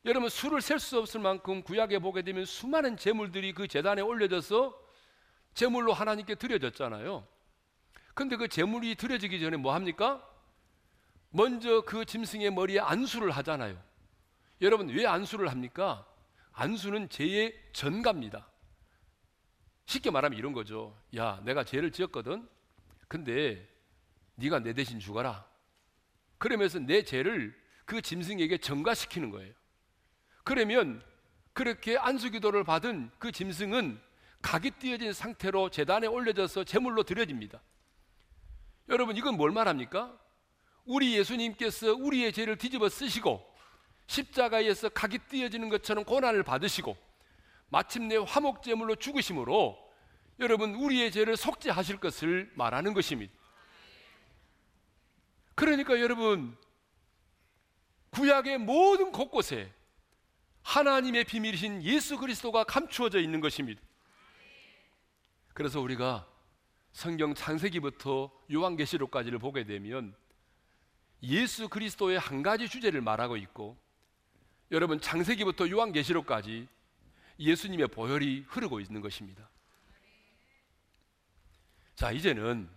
[0.05, 4.81] 여러분 수를 셀 수 없을 만큼 구약에 보게 되면 수많은 제물들이 그 재단에 올려져서
[5.55, 7.27] 제물로 하나님께 드려졌잖아요.
[8.15, 10.27] 근데 그 제물이 드려지기 전에 뭐 합니까?
[11.31, 13.81] 먼저 그 짐승의 머리에 안수를 하잖아요.
[14.61, 16.07] 여러분 왜 안수를 합니까?
[16.53, 18.47] 안수는 죄의 전가입니다.
[19.87, 20.97] 쉽게 말하면 이런 거죠.
[21.17, 22.49] 야, 내가 죄를 지었거든.
[23.09, 23.69] 근데
[24.37, 25.52] 네가 내 대신 죽어라.
[26.43, 29.55] 그러면서 내 죄를 그 짐승에게 전가시키는 거예요.
[30.43, 31.01] 그러면
[31.53, 34.01] 그렇게 안수 기도를 받은 그 짐승은
[34.43, 37.63] 각이 띄어진 상태로 재단에 올려져서 제물로 드려집니다.
[38.89, 40.19] 여러분 이건 뭘 말합니까?
[40.85, 43.41] 우리 예수님께서 우리의 죄를 뒤집어 쓰시고
[44.09, 46.97] 십자가에서 각이 띄어지는 것처럼 고난을 받으시고
[47.69, 49.79] 마침내 화목제물로 죽으심으로
[50.41, 53.33] 여러분 우리의 죄를 속죄하실 것을 말하는 것입니다.
[55.55, 56.57] 그러니까 여러분
[58.11, 59.73] 구약의 모든 곳곳에
[60.63, 63.81] 하나님의 비밀이신 예수 그리스도가 감추어져 있는 것입니다.
[65.55, 66.27] 그래서 우리가
[66.93, 70.15] 성경 창세기부터 요한계시록까지를 보게 되면
[71.23, 73.77] 예수 그리스도의 한 가지 주제를 말하고 있고
[74.71, 76.69] 여러분 창세기부터 요한계시록까지
[77.39, 79.49] 예수님의 보혈이 흐르고 있는 것입니다.
[81.95, 82.69] 자, 이제는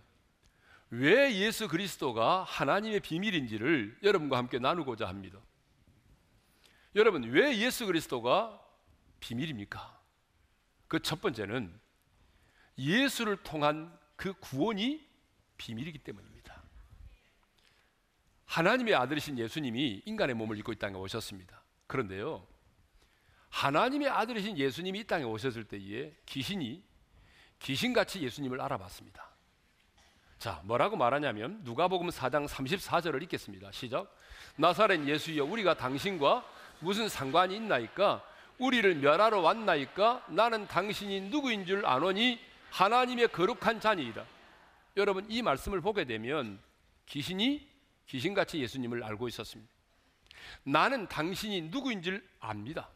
[0.90, 5.38] 왜 예수 그리스도가 하나님의 비밀인지를 여러분과 함께 나누고자 합니다.
[6.94, 8.60] 여러분, 왜 예수 그리스도가
[9.20, 10.00] 비밀입니까?
[10.88, 11.78] 그 첫 번째는
[12.78, 15.06] 예수를 통한 그 구원이
[15.56, 16.62] 비밀이기 때문입니다.
[18.44, 21.62] 하나님의 아들이신 예수님이 인간의 몸을 입고 이 땅에 오셨습니다.
[21.86, 22.46] 그런데요,
[23.50, 26.84] 하나님의 아들이신 예수님이 이 땅에 오셨을 때에 귀신이
[27.58, 29.35] 귀신같이 예수님을 알아봤습니다.
[30.46, 33.72] 자, 뭐라고 말하냐면 누가복음 4장 34절을 읽겠습니다.
[33.72, 34.16] 시작.
[34.54, 36.46] 나사렛 예수여 우리가 당신과
[36.78, 38.24] 무슨 상관이 있나이까?
[38.58, 40.24] 우리를 멸하러 왔나이까?
[40.28, 42.38] 나는 당신이 누구인 줄 아노니
[42.70, 44.24] 하나님의 거룩한 자니이다.
[44.96, 46.60] 여러분 이 말씀을 보게 되면
[47.06, 47.68] 귀신이
[48.06, 49.68] 귀신같이 예수님을 알고 있었습니다.
[50.62, 52.88] 나는 당신이 누구인 줄 압니다.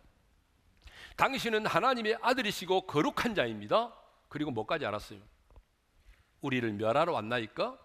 [1.17, 3.93] 당신은 하나님의 아들이시고 거룩한 자입니다.
[4.29, 5.30] 그리고 뭐까지 알았어요?
[6.41, 7.79] 우리를 멸하러 왔나이까?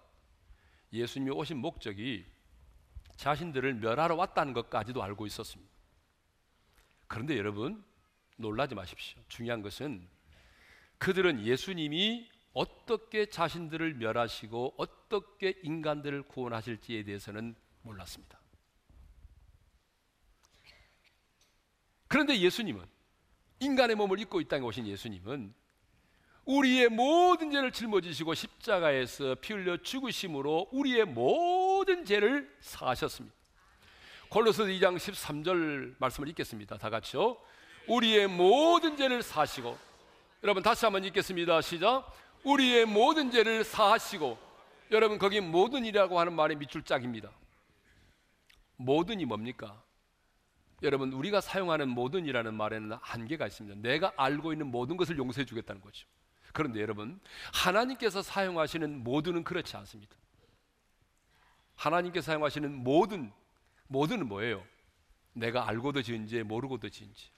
[0.93, 2.25] 예수님이 오신 목적이
[3.15, 5.71] 자신들을 멸하러 왔다는 것까지도 알고 있었습니다.
[7.07, 7.83] 그런데 여러분
[8.37, 9.21] 놀라지 마십시오.
[9.27, 10.07] 중요한 것은
[10.97, 18.39] 그들은 예수님이 어떻게 자신들을 멸하시고 어떻게 인간들을 구원하실지에 대해서는 몰랐습니다.
[22.07, 22.85] 그런데 예수님은
[23.59, 25.53] 인간의 몸을 입고 이 땅에 오신 예수님은
[26.45, 33.35] 우리의 모든 죄를 짊어지시고 십자가에서 피 흘려 죽으심으로 우리의 모든 죄를 사하셨습니다.
[34.29, 36.77] 골로새 2장 13절 말씀을 읽겠습니다.
[36.77, 37.37] 다 같이요.
[37.87, 39.77] 우리의 모든 죄를 사시고
[40.43, 41.61] 여러분 다시 한번 읽겠습니다.
[41.61, 42.11] 시작.
[42.43, 44.37] 우리의 모든 죄를 사하시고
[44.91, 47.31] 여러분 거기 모든이라고 하는 말이 밑줄 짝입니다.
[48.77, 49.81] 모든이 뭡니까?
[50.83, 53.81] 여러분 우리가 사용하는 모든이라는 말에는 한계가 있습니다.
[53.81, 56.05] 내가 알고 있는 모든 것을 용서해 주겠다는 거죠.
[56.55, 57.19] 그런데 여러분
[57.53, 60.15] 하나님께서 사용하시는 모든은 그렇지 않습니다.
[61.75, 63.33] 하나님께서 사용하시는 모든
[63.87, 64.65] 모든은 뭐예요?
[65.33, 67.29] 내가 알고도 지은 죄, 모르고도 지은 죄.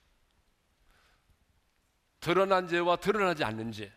[2.20, 3.92] 드러난 죄와 드러나지 않는 죄.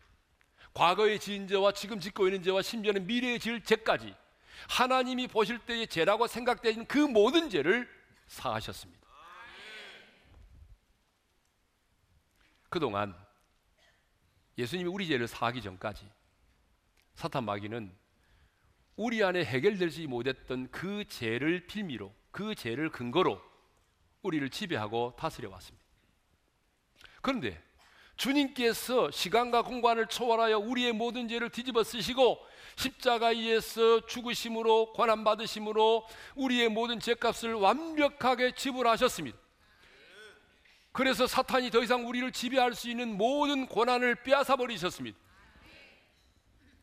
[0.73, 4.17] 과거에 지은 죄와 지금 짓고 있는 죄와 심지어는 미래에 지을 죄까지
[4.71, 7.87] 하나님이 보실 때의 죄라고 생각되는 그 모든 죄를
[8.27, 9.07] 사하셨습니다.
[12.71, 13.15] 그동안
[14.61, 16.07] 예수님이 우리 죄를 사하기 전까지
[17.15, 17.93] 사탄 마귀는
[18.97, 23.41] 우리 안에 해결되지 못했던 그 죄를 빌미로 그 죄를 근거로
[24.23, 25.85] 우리를 지배하고 다스려 왔습니다.
[27.23, 27.63] 그런데
[28.17, 32.39] 주님께서 시간과 공간을 초월하여 우리의 모든 죄를 뒤집어 쓰시고
[32.77, 39.39] 십자가에서 죽으심으로 권한 받으심으로 우리의 모든 죄값을 완벽하게 지불하셨습니다.
[40.93, 45.17] 그래서 사탄이 더 이상 우리를 지배할 수 있는 모든 권한을 빼앗아 버리셨습니다.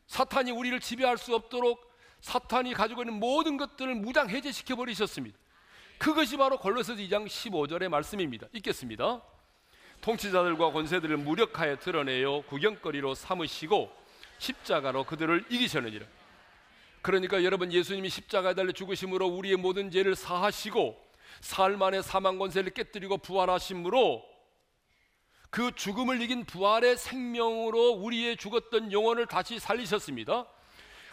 [0.06, 1.86] 사탄이 우리를 지배할 수 없도록
[2.20, 5.38] 사탄이 가지고 있는 모든 것들을 무장 해제시켜 버리셨습니다.
[5.98, 8.46] 그것이 바로 골로새서 2장 15절의 말씀입니다.
[8.52, 9.20] 읽겠습니다.
[10.00, 13.92] 통치자들과 권세들을 무력하여 드러내요 구경거리로 삼으시고
[14.38, 16.06] 십자가로 그들을 이기셨느니라.
[17.02, 21.07] 그러니까 여러분 예수님이 십자가에 달려 죽으심으로 우리의 모든 죄를 사하시고
[21.40, 24.24] 사흘 만에 사망 권세를 깨뜨리고 부활하심으로
[25.50, 30.46] 그 죽음을 이긴 부활의 생명으로 우리의 죽었던 영혼을 다시 살리셨습니다.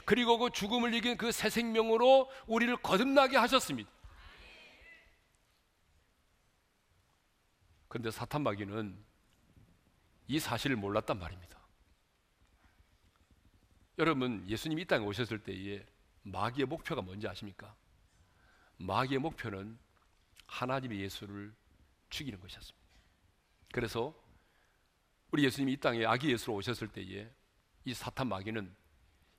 [0.06, 3.90] 그리고 그 죽음을 이긴 그 새 생명으로 우리를 거듭나게 하셨습니다.
[7.88, 9.04] 그런데 사탄 마귀는
[10.28, 11.56] 이 사실을 몰랐단 말입니다.
[13.98, 15.86] 여러분, 예수님이 이 땅에 오셨을 때에
[16.24, 17.74] 마귀의 목표가 뭔지 아십니까?
[18.78, 19.80] 마귀의 목표는
[20.48, 21.54] 하나님의 예수를
[22.10, 22.86] 죽이는 것이었습니다.
[23.72, 24.14] 그래서
[25.32, 27.30] 우리 예수님이 이 땅에 아기 예수로 오셨을 때에
[27.84, 28.74] 이 사탄 마귀는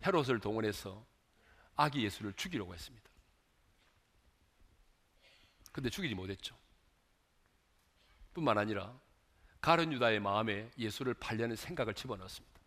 [0.04, 1.06] 헤롯을 동원해서
[1.74, 3.10] 아기 예수를 죽이려고 했습니다.
[5.72, 6.56] 근데 죽이지 못했죠.
[8.34, 8.98] 뿐만 아니라
[9.60, 12.60] 가룟 유다의 마음에 예수를 팔려는 생각을 집어넣었습니다.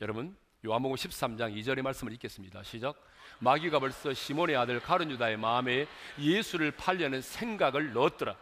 [0.00, 2.62] 여러분 요한복음 13장 2절의 말씀을 읽겠습니다.
[2.62, 2.96] 시작.
[3.38, 5.86] 마귀가 벌써 시몬의 아들 가룟 유다의 마음에
[6.18, 8.36] 예수를 팔려는 생각을 넣었더라.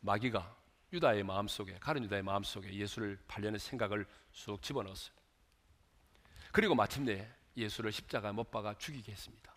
[0.00, 0.56] 마귀가
[0.92, 5.16] 유다의 마음 속에 가룟 유다의 마음 속에 예수를 팔려는 생각을 쑥 집어넣었어요.
[6.52, 9.52] 그리고 마침내 예수를 십자가 못 박아 죽이게 했습니다.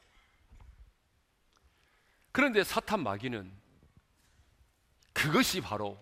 [2.32, 3.52] 그런데 사탄 마귀는
[5.14, 5.98] 그것이 바로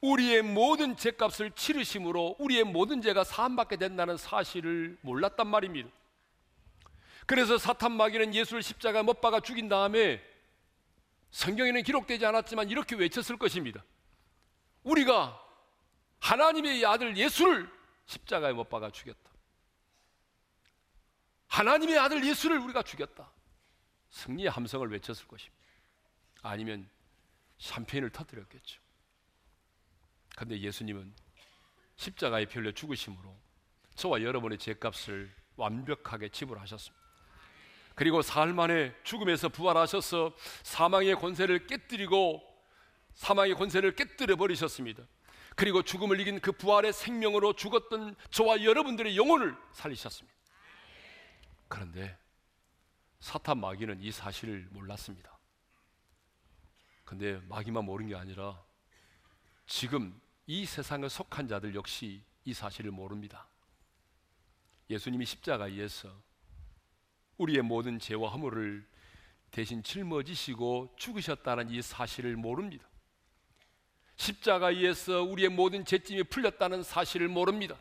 [0.00, 5.88] 우리의 모든 죄값을 치르심으로 우리의 모든 죄가 사함받게 된다는 사실을 몰랐단 말입니다.
[7.26, 10.22] 그래서 사탄 마귀는 예수를 십자가에 못 박아 죽인 다음에
[11.30, 13.84] 성경에는 기록되지 않았지만 이렇게 외쳤을 것입니다.
[14.84, 15.42] 우리가
[16.20, 17.70] 하나님의 아들 예수를
[18.06, 19.30] 십자가에 못 박아 죽였다.
[21.48, 23.30] 하나님의 아들 예수를 우리가 죽였다.
[24.10, 25.64] 승리의 함성을 외쳤을 것입니다.
[26.42, 26.88] 아니면
[27.58, 28.80] 샴페인을 터뜨렸겠죠.
[30.36, 31.12] 그런데 예수님은
[31.96, 33.36] 십자가에 별려 죽으심으로
[33.94, 37.05] 저와 여러분의 죄값을 완벽하게 지불하셨습니다.
[37.96, 42.42] 그리고 사흘 만에 죽음에서 부활하셔서 사망의 권세를 깨뜨리고
[43.14, 45.02] 사망의 권세를 깨뜨려 버리셨습니다.
[45.56, 50.36] 그리고 죽음을 이긴 그 부활의 생명으로 죽었던 저와 여러분들의 영혼을 살리셨습니다.
[51.68, 52.18] 그런데
[53.18, 55.38] 사탄 마귀는 이 사실을 몰랐습니다.
[57.06, 58.62] 근데 마귀만 모르는 게 아니라
[59.66, 63.48] 지금 이 세상에 속한 자들 역시 이 사실을 모릅니다.
[64.90, 66.25] 예수님이 십자가에서
[67.38, 68.86] 우리의 모든 죄와 허물을
[69.50, 72.86] 대신 짊어지시고 죽으셨다는 이 사실을 모릅니다.
[74.16, 77.76] 십자가에서 우리의 모든 죄짐이 풀렸다는 사실을 모릅니다.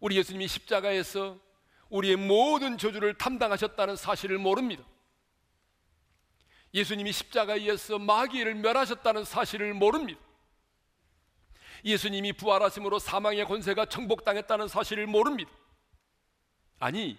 [0.00, 1.38] 우리 예수님이 십자가에서
[1.88, 4.84] 우리의 모든 저주를 담당하셨다는 사실을 모릅니다.
[6.74, 10.20] 예수님이 십자가에서 마귀를 멸하셨다는 사실을 모릅니다.
[11.84, 15.50] 예수님이 부활하심으로 사망의 권세가 정복당했다는 사실을 모릅니다.
[16.78, 17.18] 아니,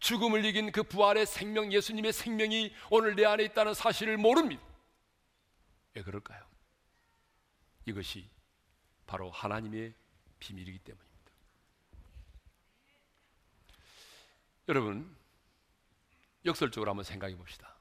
[0.00, 4.62] 죽음을 이긴 그 부활의 생명, 예수님의 생명이 오늘 내 안에 있다는 사실을 모릅니다.
[5.94, 6.44] 왜 그럴까요?
[7.86, 8.28] 이것이
[9.06, 9.94] 바로 하나님의
[10.38, 11.14] 비밀이기 때문입니다.
[14.68, 15.16] 여러분,
[16.44, 17.74] 역설적으로 한번 생각해 봅시다.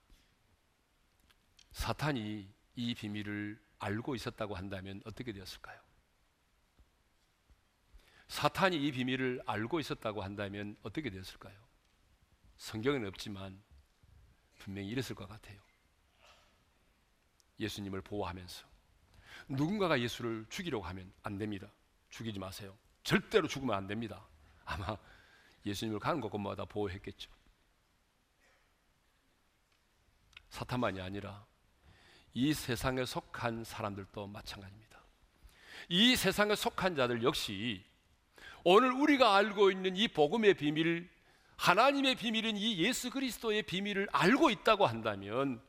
[1.72, 5.82] 사탄이 이 비밀을 알고 있었다고 한다면 어떻게 되었을까요?
[8.28, 11.56] 사탄이 이 비밀을 알고 있었다고 한다면 어떻게 되었을까요?
[12.58, 13.62] 성경에는 없지만
[14.60, 15.60] 분명히 이랬을 것 같아요.
[17.60, 18.66] 예수님을 보호하면서
[19.50, 21.68] 누군가가 예수를 죽이려고 하면 안 됩니다.
[22.10, 22.78] 죽이지 마세요.
[23.04, 24.26] 절대로 죽으면 안 됩니다.
[24.66, 24.98] 아마
[25.66, 27.32] 예수님을 가는 곳곳마다 보호했겠죠.
[30.50, 31.46] 사탄만이 아니라
[32.34, 35.02] 이 세상에 속한 사람들도 마찬가지입니다.
[35.90, 37.84] 이 세상에 속한 자들 역시
[38.64, 41.10] 오늘 우리가 알고 있는 이 복음의 비밀,
[41.58, 45.62] 하나님의 비밀인 이 예수 그리스도의 비밀을 알고 있다고 한다면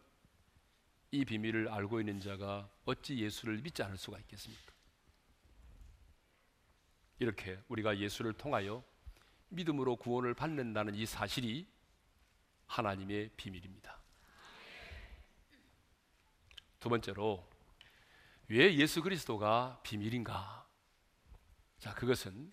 [1.11, 4.73] 이 비밀을 알고 있는 자가 어찌 예수를 믿지 않을 수가 있겠습니까?
[7.19, 8.83] 이렇게 우리가 예수를 통하여
[9.49, 11.67] 믿음으로 구원을 받는다는 이 사실이
[12.67, 14.01] 하나님의 비밀입니다.
[16.81, 17.49] 두 번째로
[18.49, 20.67] 왜 예수 그리스도가 비밀인가?
[21.79, 22.53] 자, 그것은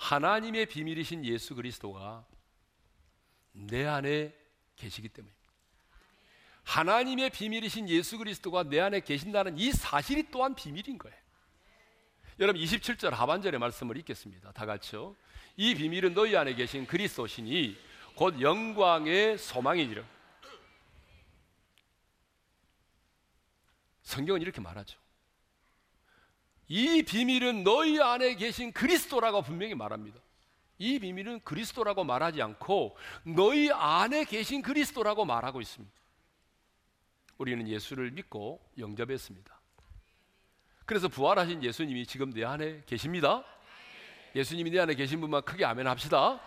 [0.00, 2.24] 하나님의 비밀이신 예수 그리스도가
[3.52, 4.34] 내 안에
[4.76, 5.50] 계시기 때문입니다.
[6.64, 11.16] 하나님의 비밀이신 예수 그리스도가 내 안에 계신다는 이 사실이 또한 비밀인 거예요.
[12.38, 14.52] 여러분 27절 하반절의 말씀을 읽겠습니다.
[14.52, 15.14] 다 같이요.
[15.56, 17.76] 이 비밀은 너희 안에 계신 그리스도시니
[18.14, 20.02] 곧 영광의 소망이니라.
[24.02, 24.98] 성경은 이렇게 말하죠.
[26.72, 30.20] 이 비밀은 너희 안에 계신 그리스도라고 분명히 말합니다.
[30.78, 35.92] 이 비밀은 그리스도라고 말하지 않고 너희 안에 계신 그리스도라고 말하고 있습니다.
[37.38, 39.60] 우리는 예수를 믿고 영접했습니다.
[40.86, 43.44] 그래서 부활하신 예수님이 지금 내 안에 계십니다.
[44.36, 46.40] 예수님이 내 안에 계신 분만 크게 아멘 합시다.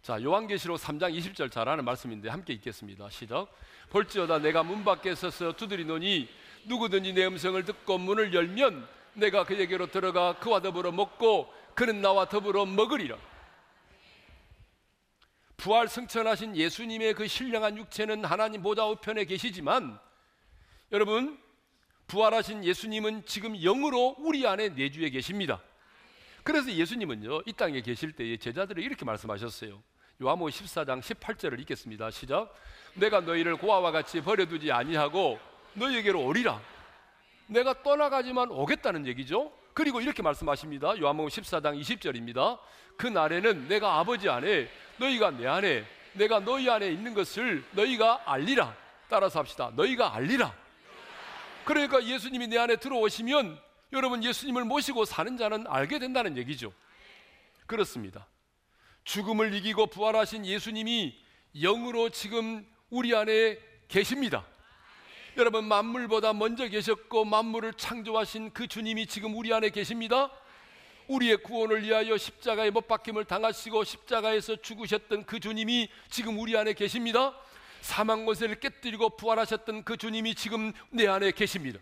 [0.00, 3.10] 자, 요한계시록 3장 20절 잘 아는 말씀인데 함께 읽겠습니다.
[3.10, 3.54] 시작.
[3.90, 6.26] 볼지어다 내가 문 밖에 서서 두드리노니
[6.66, 12.66] 누구든지 내 음성을 듣고 문을 열면 내가 그에게로 들어가 그와 더불어 먹고 그는 나와 더불어
[12.66, 13.16] 먹으리라.
[15.56, 19.98] 부활 승천하신 예수님의 그 신령한 육체는 하나님 보좌 우편에 계시지만
[20.92, 21.38] 여러분
[22.06, 25.62] 부활하신 예수님은 지금 영으로 우리 안에 내주에 계십니다.
[26.42, 29.82] 그래서 예수님은요 이 땅에 계실 때에 제자들이 이렇게 말씀하셨어요.
[30.22, 32.10] 요한복음 14장 18절을 읽겠습니다.
[32.10, 32.54] 시작.
[32.94, 35.40] 내가 너희를 고아와 같이 버려두지 아니하고
[35.74, 36.60] 너희에게로 오리라.
[37.46, 39.52] 내가 떠나가지만 오겠다는 얘기죠.
[39.74, 40.98] 그리고 이렇게 말씀하십니다.
[40.98, 42.58] 요한복음 14장 20절입니다.
[42.96, 48.74] 그 날에는 내가 아버지 안에 너희가 내 안에 내가 너희 안에 있는 것을 너희가 알리라.
[49.08, 49.72] 따라서 합시다.
[49.74, 50.54] 너희가 알리라.
[51.64, 53.58] 그러니까 예수님이 내 안에 들어오시면
[53.92, 56.72] 여러분 예수님을 모시고 사는 자는 알게 된다는 얘기죠.
[57.66, 58.26] 그렇습니다.
[59.04, 61.18] 죽음을 이기고 부활하신 예수님이
[61.60, 63.58] 영으로 지금 우리 안에
[63.88, 64.44] 계십니다.
[65.36, 70.30] 여러분 만물보다 먼저 계셨고 만물을 창조하신 그 주님이 지금 우리 안에 계십니다.
[71.08, 77.34] 우리의 구원을 위하여 십자가에 못 박힘을 당하시고 십자가에서 죽으셨던 그 주님이 지금 우리 안에 계십니다.
[77.80, 81.80] 사망 권세를 깨뜨리고 부활하셨던 그 주님이 지금 내 안에 계십니다.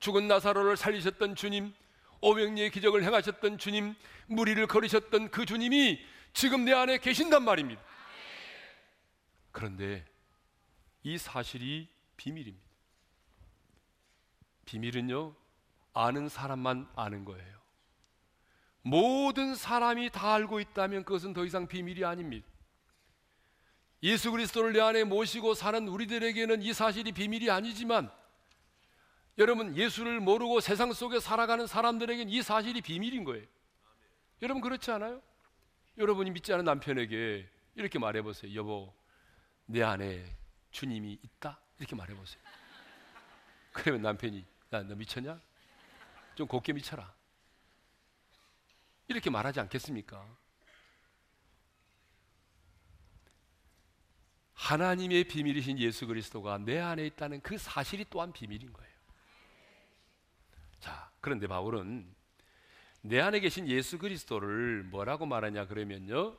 [0.00, 1.74] 죽은 나사로를 살리셨던 주님,
[2.22, 3.94] 오병리의 기적을 행하셨던 주님,
[4.26, 6.00] 무리를 걸으셨던 그 주님이
[6.32, 7.82] 지금 내 안에 계신단 말입니다.
[9.52, 10.04] 그런데
[11.02, 12.66] 이 사실이 비밀입니다.
[14.64, 15.34] 비밀은요,
[15.94, 17.60] 아는 사람만 아는 거예요.
[18.82, 22.46] 모든 사람이 다 알고 있다면 그것은 더 이상 비밀이 아닙니다.
[24.02, 28.10] 예수 그리스도를 내 안에 모시고 사는 우리들에게는 이 사실이 비밀이 아니지만
[29.38, 33.46] 여러분 예수를 모르고 세상 속에 살아가는 사람들에게는 이 사실이 비밀인 거예요.
[34.42, 35.22] 여러분 그렇지 않아요?
[35.98, 38.52] 여러분이 믿지 않은 남편에게 이렇게 말해 보세요.
[38.54, 38.92] 여보,
[39.66, 40.24] 내 안에
[40.72, 41.60] 주님이 있다.
[41.78, 42.42] 이렇게 말해 보세요.
[43.72, 45.40] 그러면 남편이 야, 너 미쳤냐?
[46.34, 47.12] 좀 곱게 미쳐라.
[49.08, 50.26] 이렇게 말하지 않겠습니까?
[54.54, 58.92] 하나님의 비밀이신 예수 그리스도가 내 안에 있다는 그 사실이 또한 비밀인 거예요.
[60.78, 62.06] 자, 그런데 바울은
[63.02, 66.36] 내 안에 계신 예수 그리스도를 뭐라고 말하냐 그러면요.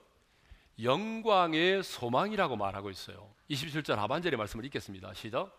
[0.81, 3.33] 영광의 소망이라고 말하고 있어요.
[3.49, 5.13] 27절 하반절의 말씀을 읽겠습니다.
[5.13, 5.57] 시작.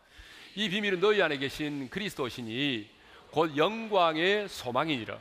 [0.57, 2.91] 이 비밀은 너희 안에 계신 그리스도시니
[3.31, 5.19] 곧 영광의 소망이니라.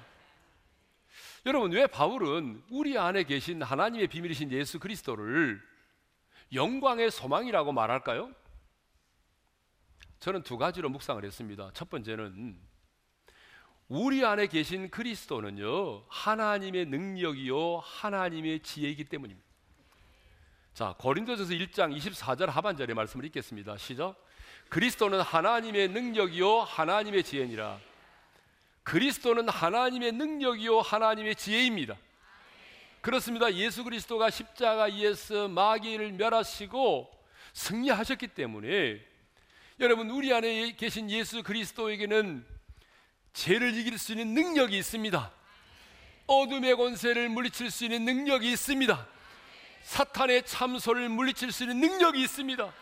[1.46, 5.62] 여러분, 왜 바울은 우리 안에 계신 하나님의 비밀이신 예수 그리스도를
[6.54, 8.32] 영광의 소망이라고 말할까요?
[10.20, 11.72] 저는 두 가지로 묵상을 했습니다.
[11.74, 12.58] 첫 번째는
[13.90, 19.43] 우리 안에 계신 그리스도는요, 하나님의 능력이요, 하나님의 지혜이기 때문입니다.
[20.74, 23.78] 자, 고린도전서 1장 24절 하반절의 말씀을 읽겠습니다.
[23.78, 24.16] 시작.
[24.70, 27.80] 그리스도는 하나님의 능력이요, 하나님의 지혜니라.
[28.82, 31.96] 그리스도는 하나님의 능력이요, 하나님의 지혜입니다.
[33.02, 33.54] 그렇습니다.
[33.54, 37.12] 예수 그리스도가 십자가에서 마귀를 멸하시고
[37.54, 39.00] 승리하셨기 때문에
[39.80, 42.44] 여러분 우리 안에 계신 예수 그리스도에게는
[43.34, 45.32] 죄를 이길 수 있는 능력이 있습니다.
[46.26, 49.13] 어둠의 권세를 물리칠 수 있는 능력이 있습니다.
[49.84, 52.74] 사탄의 참소를 물리칠 수 있는 능력이 있습니다.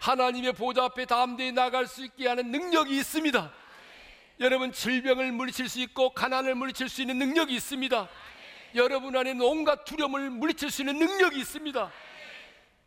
[0.00, 3.52] 하나님의 보좌 앞에 담대히 나갈 수 있게 하는 능력이 있습니다.
[4.40, 8.08] 여러분 질병을 물리칠 수 있고 가난을 물리칠 수 있는 능력이 있습니다.
[8.76, 11.90] 여러분 안에 온갖 두려움을 물리칠 수 있는 능력이 있습니다.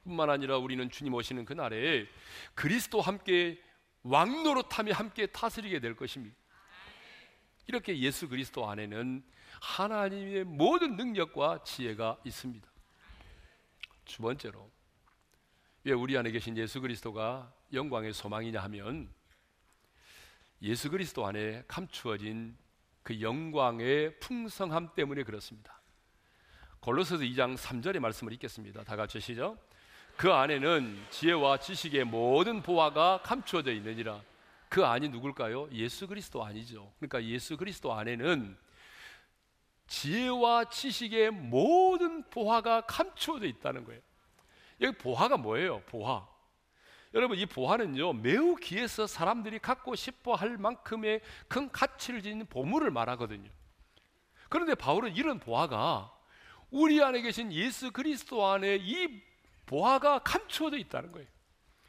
[0.05, 2.07] 뿐만 아니라 우리는 주님 오시는 그날에
[2.55, 3.59] 그리스도 함께
[4.03, 6.35] 왕노릇하며 함께 다스리게 될 것입니다.
[7.67, 9.23] 이렇게 예수 그리스도 안에는
[9.59, 12.70] 하나님의 모든 능력과 지혜가 있습니다.
[14.05, 14.69] 두 번째로
[15.83, 19.09] 왜 우리 안에 계신 예수 그리스도가 영광의 소망이냐 하면
[20.61, 22.55] 예수 그리스도 안에 감추어진
[23.03, 25.81] 그 영광의 풍성함 때문에 그렇습니다.
[26.81, 28.83] 골로새서 2장 3절의 말씀을 읽겠습니다.
[28.83, 29.57] 다 같이 시죠.
[30.17, 34.21] 그 안에는 지혜와 지식의 모든 보화가 감추어져 있느니라.
[34.69, 35.69] 그 안이 누굴까요?
[35.71, 36.93] 예수 그리스도 아니죠.
[36.99, 38.55] 그러니까 예수 그리스도 안에는
[39.91, 43.99] 지혜와 지식의 모든 보화가 감추어져 있다는 거예요.
[44.79, 45.81] 여기 보화가 뭐예요?
[45.81, 46.25] 보화.
[47.13, 51.19] 여러분 이 보화는요 매우 귀해서 사람들이 갖고 싶어 할 만큼의
[51.49, 53.49] 큰 가치를 지닌 보물을 말하거든요.
[54.47, 56.09] 그런데 바울은 이런 보화가
[56.69, 59.21] 우리 안에 계신 예수 그리스도 안에 이
[59.65, 61.27] 보화가 감추어져 있다는 거예요.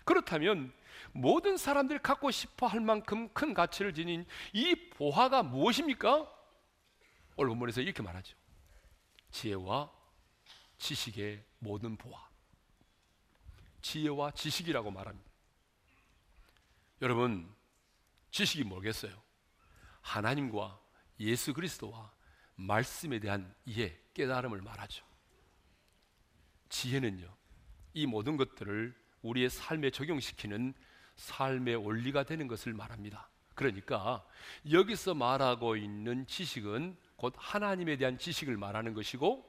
[0.05, 0.73] 그렇다면
[1.13, 6.42] 모든 사람들이 갖고 싶어 할 만큼 큰 가치를 지닌 이 보화가 무엇입니까?
[7.37, 8.37] 오늘 본문에서 이렇게 말하죠.
[9.31, 9.91] 지혜와
[10.79, 12.29] 지식의 모든 보화.
[13.81, 15.31] 지혜와 지식이라고 말합니다.
[17.01, 17.53] 여러분,
[18.31, 19.21] 지식이 뭐겠어요?
[20.03, 20.81] 하나님과
[21.21, 22.13] 예수 그리스도와
[22.57, 25.05] 말씀에 대한 이해, 깨달음을 말하죠.
[26.69, 27.35] 지혜는요,
[27.95, 30.75] 이 모든 것들을 우리의 삶에 적용시키는
[31.17, 33.29] 삶의 원리가 되는 것을 말합니다.
[33.55, 34.27] 그러니까
[34.71, 39.49] 여기서 말하고 있는 지식은 곧 하나님에 대한 지식을 말하는 것이고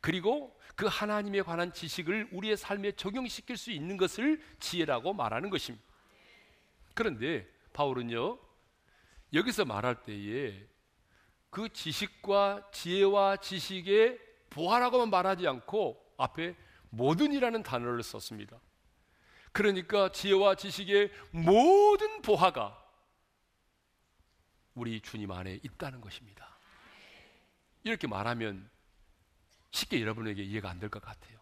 [0.00, 5.86] 그리고 그 하나님에 관한 지식을 우리의 삶에 적용시킬 수 있는 것을 지혜라고 말하는 것입니다.
[6.94, 8.40] 그런데 바울은요,
[9.34, 10.66] 여기서 말할 때에
[11.48, 14.18] 그 지식과 지혜와 지식의
[14.50, 16.56] 보화라고만 말하지 않고 앞에
[16.90, 18.58] 모든이라는 단어를 썼습니다.
[19.52, 22.84] 그러니까 지혜와 지식의 모든 보화가
[24.74, 26.55] 우리 주님 안에 있다는 것입니다.
[27.90, 28.68] 이렇게 말하면
[29.70, 31.38] 쉽게 여러분에게 이해가 안 될 것 같아요.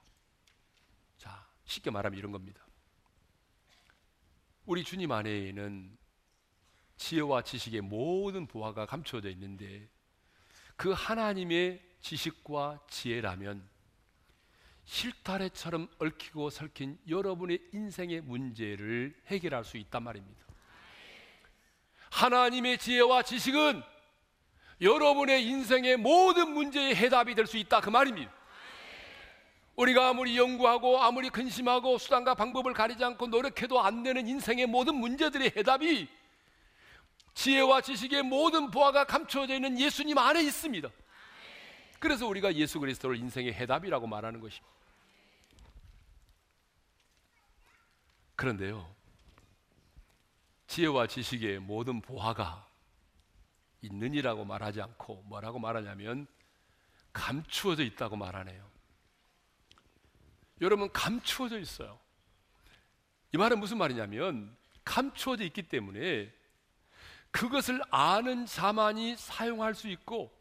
[1.18, 2.62] 자, 쉽게 말하면 이런 겁니다.
[4.66, 5.96] 우리 주님 안에는
[6.96, 9.88] 지혜와 지식의 모든 보화가 감춰져 있는데
[10.76, 13.66] 그 하나님의 지식과 지혜라면
[14.84, 20.44] 실타래처럼 얽히고 설킨 여러분의 인생의 문제를 해결할 수 있단 말입니다.
[22.10, 23.82] 하나님의 지혜와 지식은
[24.80, 28.32] 여러분의 인생의 모든 문제의 해답이 될 수 있다 그 말입니다.
[29.76, 35.52] 우리가 아무리 연구하고 아무리 근심하고 수단과 방법을 가리지 않고 노력해도 안 되는 인생의 모든 문제들의
[35.56, 36.08] 해답이
[37.34, 40.88] 지혜와 지식의 모든 보화가 감추어져 있는 예수님 안에 있습니다.
[41.98, 44.72] 그래서 우리가 예수 그리스도를 인생의 해답이라고 말하는 것입니다.
[48.36, 48.94] 그런데요,
[50.68, 52.66] 지혜와 지식의 모든 보화가
[53.84, 56.26] 있느니라고 말하지 않고 뭐라고 말하냐면
[57.12, 58.64] 감추어져 있다고 말하네요.
[60.60, 61.98] 여러분 감추어져 있어요.
[63.32, 66.32] 이 말은 무슨 말이냐면 감추어져 있기 때문에
[67.30, 70.32] 그것을 아는 자만이 사용할 수 있고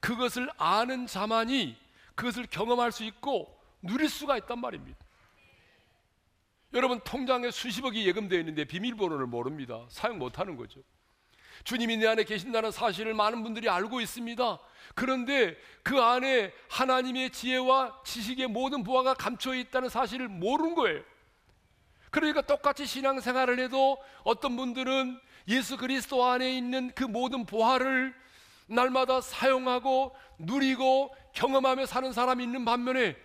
[0.00, 1.76] 그것을 아는 자만이
[2.14, 4.98] 그것을 경험할 수 있고 누릴 수가 있단 말입니다.
[6.72, 9.84] 여러분 통장에 수십억이 예금되어 있는데 비밀번호를 모릅니다.
[9.90, 10.82] 사용 못 하는 거죠.
[11.64, 14.58] 주님이 내 안에 계신다는 사실을 많은 분들이 알고 있습니다.
[14.94, 21.02] 그런데 그 안에 하나님의 지혜와 지식의 모든 부하가 감춰 있다는 사실을 모르는 거예요.
[22.10, 28.14] 그러니까 똑같이 신앙생활을 해도 어떤 분들은 예수 그리스도 안에 있는 그 모든 보화를
[28.66, 33.16] 날마다 사용하고 누리고 경험하며 사는 사람이 있는 반면에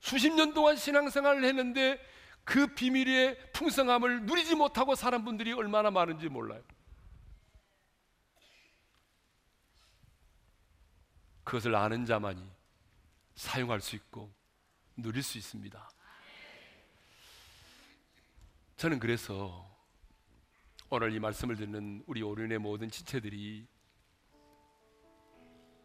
[0.00, 1.98] 수십 년 동안 신앙생활을 했는데
[2.44, 6.62] 그 비밀의 풍성함을 누리지 못하고 사는 분들이 얼마나 많은지 몰라요.
[11.44, 12.42] 그것을 아는 자만이
[13.34, 14.32] 사용할 수 있고
[14.96, 15.90] 누릴 수 있습니다.
[18.76, 19.70] 저는 그래서
[20.90, 23.66] 오늘 이 말씀을 듣는 우리 오륜의 모든 지체들이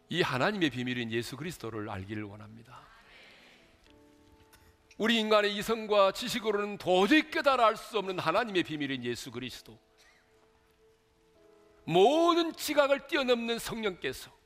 [0.08, 2.80] 이 하나님의 비밀인 예수 그리스도를 알기를 원합니다.
[4.98, 9.78] 우리 인간의 이성과 지식으로는 도저히 깨달아 알 수 없는 하나님의 비밀인 예수 그리스도.
[11.84, 14.39] 모든 지각을 뛰어넘는 성령께서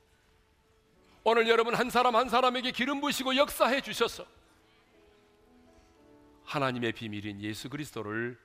[1.27, 4.27] 오늘 여러분 한 사람 한 사람에게 기름 부시고 역사해 주셔서
[6.43, 8.39] 하나님의 비밀인 예수 그리스도를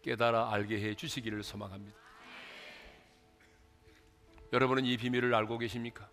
[0.00, 1.94] 깨달아 알게 해 주시기를 소망합니다.
[4.54, 6.08] 여러분은 이 비밀을 알고 계십니까?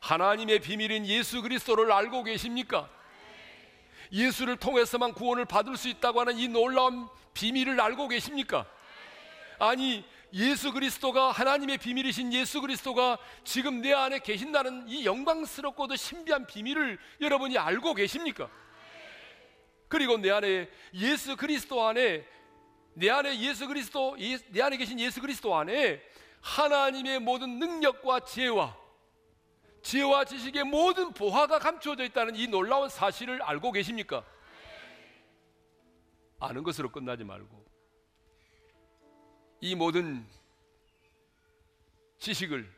[0.00, 2.90] 하나님의 비밀인 예수 그리스도를 알고 계십니까?
[4.12, 8.66] 예수를 통해서만 구원을 받을 수 있다고 하는 이 놀라운 비밀을 알고 계십니까?
[9.58, 16.98] 아니, 예수 그리스도가 하나님의 비밀이신 예수 그리스도가 지금 내 안에 계신다는 이 영광스럽고도 신비한 비밀을
[17.20, 18.50] 여러분이 알고 계십니까?
[19.88, 22.26] 그리고 내 안에 예수 그리스도 안에
[22.94, 24.16] 내 안에 예수 그리스도
[24.48, 26.02] 내 안에 계신 예수 그리스도 안에
[26.40, 28.76] 하나님의 모든 능력과 지혜와
[29.82, 34.24] 지혜와 지식의 모든 보화가 감추어져 있다는 이 놀라운 사실을 알고 계십니까?
[36.40, 37.71] 아는 것으로 끝나지 말고
[39.64, 40.26] 이 모든
[42.18, 42.68] 지식을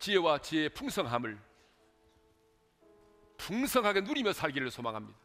[0.00, 1.38] 지혜와 지혜의 풍성함을
[3.36, 5.16] 풍성하게 누리며 살기를 소망합니다.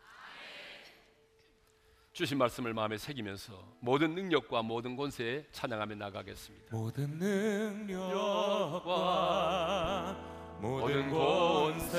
[2.13, 6.77] 주신 말씀을 마음에 새기면서 모든 능력과 모든 권세에 찬양하며 나가겠습니다.
[6.77, 8.05] 모든 능력과
[10.61, 11.97] 모든 권세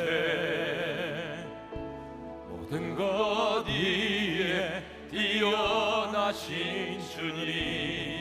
[2.49, 8.18] 모든 것 위에 뛰어나신 주님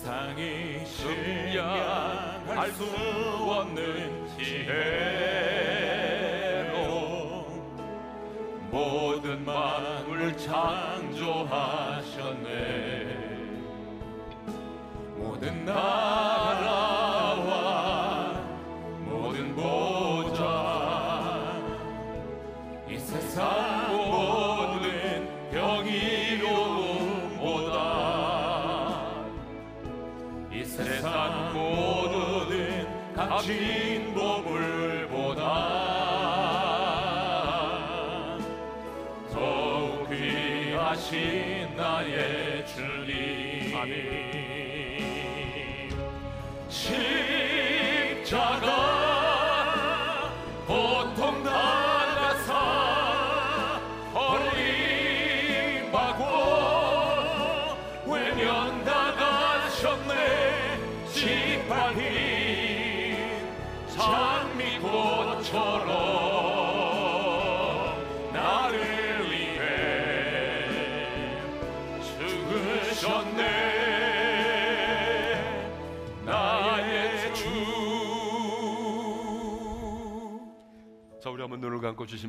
[0.00, 4.80] 세상이 증량할 수 없는 지혜로
[8.70, 11.20] 모든 만물 창조하셨네.
[15.18, 16.89] 모든 나라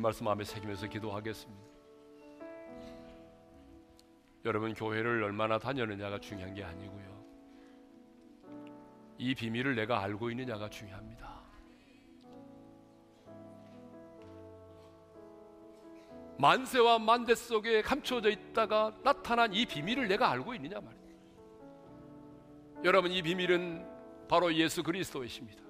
[0.02, 1.62] 말씀 마음에 새기면서 기도하겠습니다.
[4.44, 7.22] 여러분 교회를 얼마나 다녔느냐가 중요한 게 아니고요.
[9.18, 11.40] 이 비밀을 내가 알고 있느냐가 중요합니다.
[16.38, 21.22] 만세와 만대 속에 감춰져 있다가 나타난 이 비밀을 내가 알고 있느냐 말입니다.
[22.82, 23.86] 여러분 이 비밀은
[24.26, 25.62] 바로 예수 그리스도이십니다.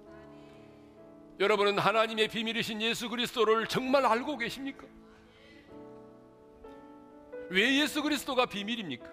[1.40, 4.86] 여러분은 하나님의 비밀이신 예수 그리스도를 정말 알고 계십니까?
[7.50, 9.10] 왜 예수 그리스도가 비밀입니까?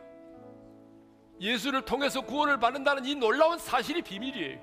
[1.42, 4.60] 예수를 통해서 구원을 받는다는 이 놀라운 사실이 비밀이에요.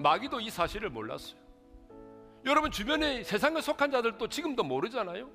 [0.00, 1.38] 마귀도 이 사실을 몰랐어요.
[2.44, 5.28] 여러분 주변에 세상에 속한 자들도 지금도 모르잖아요.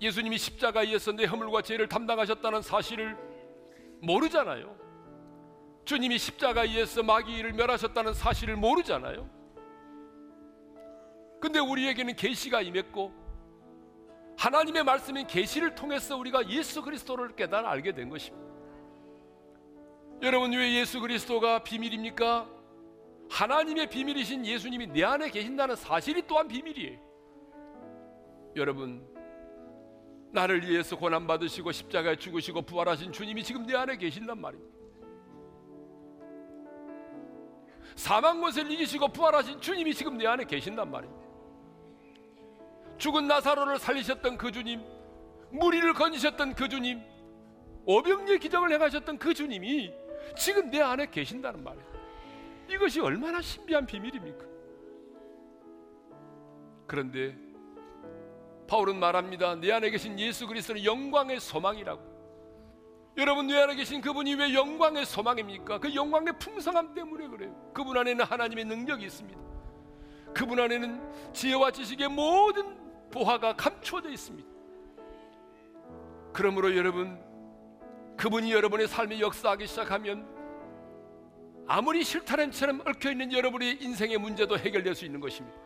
[0.00, 3.16] 예수님이 십자가에서 내 허물과 죄를 담당하셨다는 사실을
[4.00, 4.76] 모르잖아요.
[5.84, 9.35] 주님이 십자가에서 마귀를 멸하셨다는 사실을 모르잖아요.
[11.40, 13.12] 근데 우리에게는 계시가 임했고
[14.38, 18.46] 하나님의 말씀인 계시를 통해서 우리가 예수 그리스도를 깨달아 알게 된 것입니다.
[20.22, 22.48] 여러분 왜 예수 그리스도가 비밀입니까?
[23.28, 26.98] 하나님의 비밀이신 예수님이 내 안에 계신다는 사실이 또한 비밀이에요.
[28.56, 29.06] 여러분
[30.32, 34.76] 나를 위해서 고난 받으시고 십자가에 죽으시고 부활하신 주님이 지금 내 안에 계신단 말입니다.
[37.94, 41.25] 사망 것을 이기시고 부활하신 주님이 지금 내 안에 계신단 말입니다.
[42.98, 44.82] 죽은 나사로를 살리셨던 그 주님,
[45.50, 47.02] 무리를 건지셨던 그 주님,
[47.84, 49.92] 오병리의 기적을 행하셨던 그 주님이
[50.36, 51.86] 지금 내 안에 계신다는 말이에요.
[52.68, 54.44] 이것이 얼마나 신비한 비밀입니까?
[56.86, 57.36] 그런데
[58.66, 59.54] 바울은 말합니다.
[59.56, 62.16] 내 안에 계신 예수 그리스도는 영광의 소망이라고.
[63.18, 65.78] 여러분 내 안에 계신 그분이 왜 영광의 소망입니까?
[65.78, 67.70] 그 영광의 풍성함 때문에 그래요.
[67.72, 69.40] 그분 안에는 하나님의 능력이 있습니다.
[70.34, 74.48] 그분 안에는 지혜와 지식의 모든 보화가 감춰져 있습니다.
[76.32, 77.18] 그러므로 여러분
[78.16, 80.26] 그분이 여러분의 삶에 역사하기 시작하면
[81.68, 85.56] 아무리 실타래처럼 얽혀 있는 여러분의 인생의 문제도 해결될 수 있는 것입니다.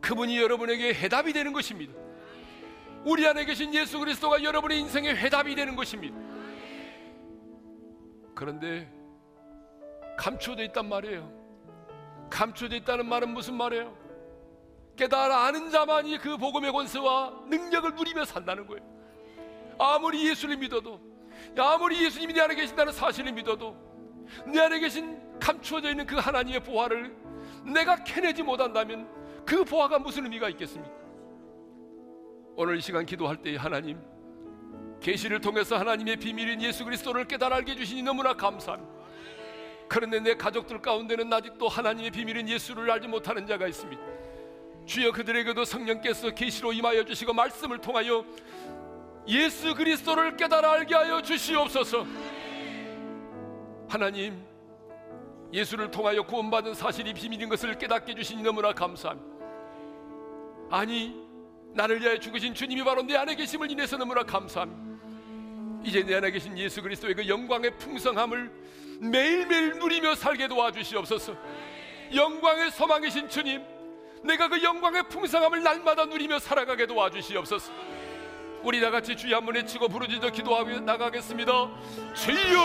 [0.00, 1.94] 그분이 여러분에게 해답이 되는 것입니다.
[3.04, 6.16] 우리 안에 계신 예수 그리스도가 여러분의 인생의 해답이 되는 것입니다.
[8.34, 8.90] 그런데
[10.18, 11.30] 감추어져 있단 말이에요.
[12.28, 13.99] 감추어져 있다는 말은 무슨 말이에요?
[15.00, 18.84] 깨달아 아는 자만이 그 복음의 권세와 능력을 누리며 산다는 거예요.
[19.78, 21.00] 아무리 예수를 믿어도,
[21.56, 23.74] 아무리 예수님이 내 안에 계신다는 사실을 믿어도,
[24.46, 27.16] 내 안에 계신 감추어져 있는 그 하나님의 보화를
[27.64, 29.08] 내가 캐내지 못한다면
[29.46, 30.94] 그 보화가 무슨 의미가 있겠습니까?
[32.56, 33.98] 오늘 이 시간 기도할 때 하나님
[35.00, 38.92] 계시를 통해서 하나님의 비밀인 예수 그리스도를 깨달아 알게 해주시니 너무나 감사합니다.
[39.88, 44.29] 그런데 내 가족들 가운데는 아직도 하나님의 비밀인 예수를 알지 못하는 자가 있습니다.
[44.86, 48.24] 주여 그들에게도 성령께서 계시로 임하여 주시고 말씀을 통하여
[49.28, 52.06] 예수 그리스도를 깨달아 알게 하여 주시옵소서.
[53.88, 54.44] 하나님
[55.52, 59.30] 예수를 통하여 구원받은 사실이 비밀인 것을 깨닫게 해주시니 너무나 감사합니다.
[60.70, 61.16] 아니
[61.74, 64.90] 나를 위하여 죽으신 주님이 바로 내 안에 계심을 인해서 너무나 감사합니다.
[65.84, 68.50] 이제 내 안에 계신 예수 그리스도의 그 영광의 풍성함을
[69.00, 71.34] 매일매일 누리며 살게 도와주시옵소서.
[72.14, 73.62] 영광의 소망이신 주님,
[74.22, 77.72] 내가 그 영광의 풍성함을 날마다 누리며 살아가게 도와주시옵소서.
[78.62, 81.52] 우리 다 같이 주여 한번 외치고 부르짖어 기도하며 나가겠습니다.
[82.14, 82.60] 주여!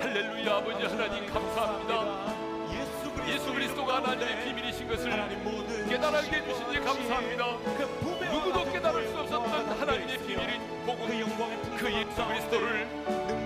[0.00, 2.40] 할렐루야 아버지 하나님 감사합니다.
[3.26, 5.10] 예수 그리스도가 하나님의 비밀이신 것을
[5.88, 7.46] 깨달게 해주시니 감사합니다.
[8.32, 12.86] 누구도 깨달을 수 없었던 하나님의 비밀인 복 음그 예수 그리스도를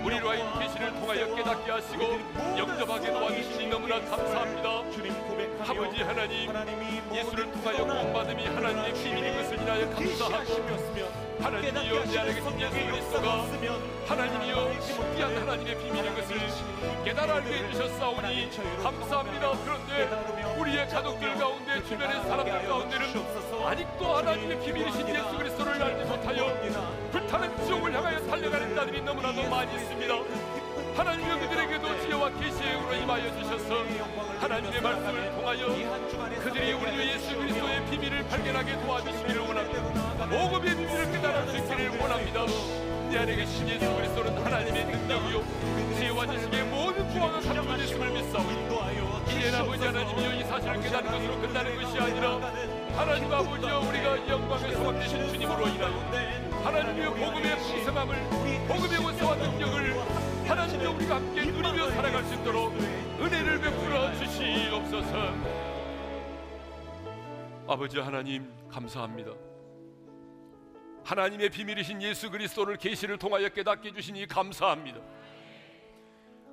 [0.03, 2.03] 우리로 하여 계시를 통하여 깨닫게 하시고
[2.57, 4.69] 영접하게 도와주시니 너무나 감사합니다.
[5.67, 6.51] 아버지 하나님
[7.13, 13.45] 예수를 통하여 구원받음이 하나님의 비밀인 것을 인하여 감사하고 하나님이여 내 안에 계신 예수 그리스도가
[14.07, 16.37] 하나님이여 신비한 하나님의 비밀인 것을
[17.03, 18.49] 깨달아 알게 해주셨사오니
[18.81, 19.51] 감사합니다.
[19.63, 23.05] 그런데 우리의 가족들 가운데 주변의 사람들 가운데는
[23.65, 26.61] 아직도 하나님의 비밀이신 예수 그리스도를 알지 못하여
[27.11, 30.54] 불타는 지옥을 향하여 달려가는 자들이 너무나도 많이 있습니다.
[30.95, 33.83] 하나님의 그들에게도 지혜와 계시의 으로 임하여 주셔서
[34.39, 35.67] 하나님의 말씀을 통하여
[36.41, 40.25] 그들이 우리 예수 그리스도의 비밀을 발견하게 도와주시기를 원합니다.
[40.29, 42.45] 복음의 비밀을 깨달을 수 있기를 원합니다.
[43.09, 45.43] 내 안에 계신 예수 그리스도는 하나님의 능력이요
[45.97, 48.65] 지혜와 지식의 모든 부하가 감춰졌음을 믿사오니
[49.37, 52.39] 이제 아버지 하나님이여 이 사실을 깨닫는 것으로 끝나는 것이 아니라
[52.95, 58.15] 하나님 아버지여 우리가 영광의 소망 되신 주님으로 인하여 하나님의 복음의 풍성함을
[58.67, 62.73] 복음의 원사와 능력을 하나님과 우리가 함께 누리며 살아갈 수 있도록
[63.19, 65.33] 은혜를 베풀어 주시옵소서.
[67.67, 69.31] 아버지 하나님 감사합니다.
[71.03, 74.99] 하나님의 비밀이신 예수 그리스도를 계시를 통하여 깨닫게 주시니 감사합니다.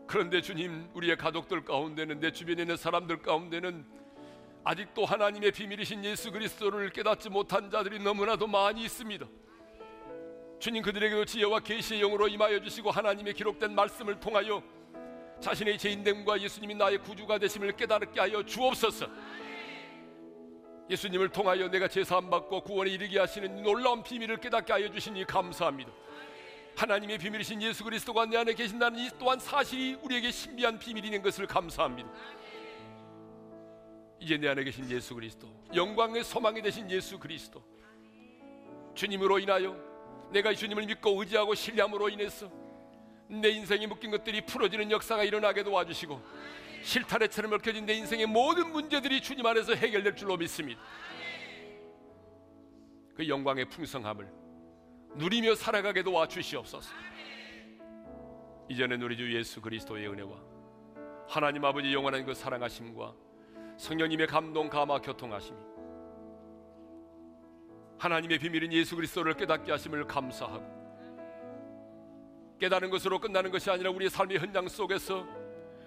[0.07, 3.85] 그런데 주님, 우리의 가족들 가운데는 내 주변에 있는 사람들 가운데는
[4.65, 9.27] 아직도 하나님의 비밀이신 예수 그리스도를 깨닫지 못한 자들이 너무나도 많이 있습니다.
[10.63, 14.63] 주님 그들에게도 지혜와 계시의 영으로 임하여 주시고 하나님의 기록된 말씀을 통하여
[15.41, 19.09] 자신의 죄인됨과 예수님이 나의 구주가 되심을 깨닫게 하여 주옵소서.
[20.89, 25.91] 예수님을 통하여 내가 제사함 받고 구원에 이르게 하시는 놀라운 비밀을 깨닫게 하여 주시니 감사합니다.
[26.77, 31.49] 하나님의 비밀이신 예수 그리스도가 내 안에 계신다는 이 또한 사실이 우리에게 신비한 비밀이 된 것을
[31.49, 32.09] 감사합니다.
[34.21, 37.61] 이제 내 안에 계신 예수 그리스도, 영광의 소망이 되신 예수 그리스도,
[38.95, 39.92] 주님으로 인하여
[40.33, 42.51] 내가 주님을 믿고 의지하고 신뢰함으로 인해서
[43.29, 46.21] 내 인생에 묶인 것들이 풀어지는 역사가 일어나게 도와주시고
[46.83, 50.81] 실타래처럼 얽혀진 내 인생의 모든 문제들이 주님 안에서 해결될 줄로 믿습니다.
[53.15, 54.29] 그 영광의 풍성함을
[55.15, 56.91] 누리며 살아가게 도와주시옵소서.
[58.69, 60.53] 이전에 우리 주 예수 그리스도의 은혜와
[61.29, 63.15] 하나님 아버지 영원한 그 사랑하심과
[63.77, 65.72] 성령님의 감동 감화 교통하심이
[68.03, 70.83] 하나님의 비밀인 예수 그리스도를 깨닫게 하심을 감사하고
[72.59, 75.25] 깨닫는 것으로 끝나는 것이 아니라 우리의 삶의 현장 속에서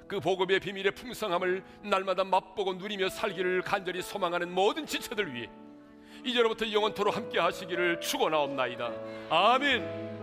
[0.08, 5.50] 그 복음의 비밀의 풍성함을 날마다 맛보고 누리며 살기를 간절히 소망하는 모든 지체들 위해
[6.24, 8.94] 이제로부터 영원토로 함께 하시기를 축원하옵나이다.
[9.30, 10.15] 아멘.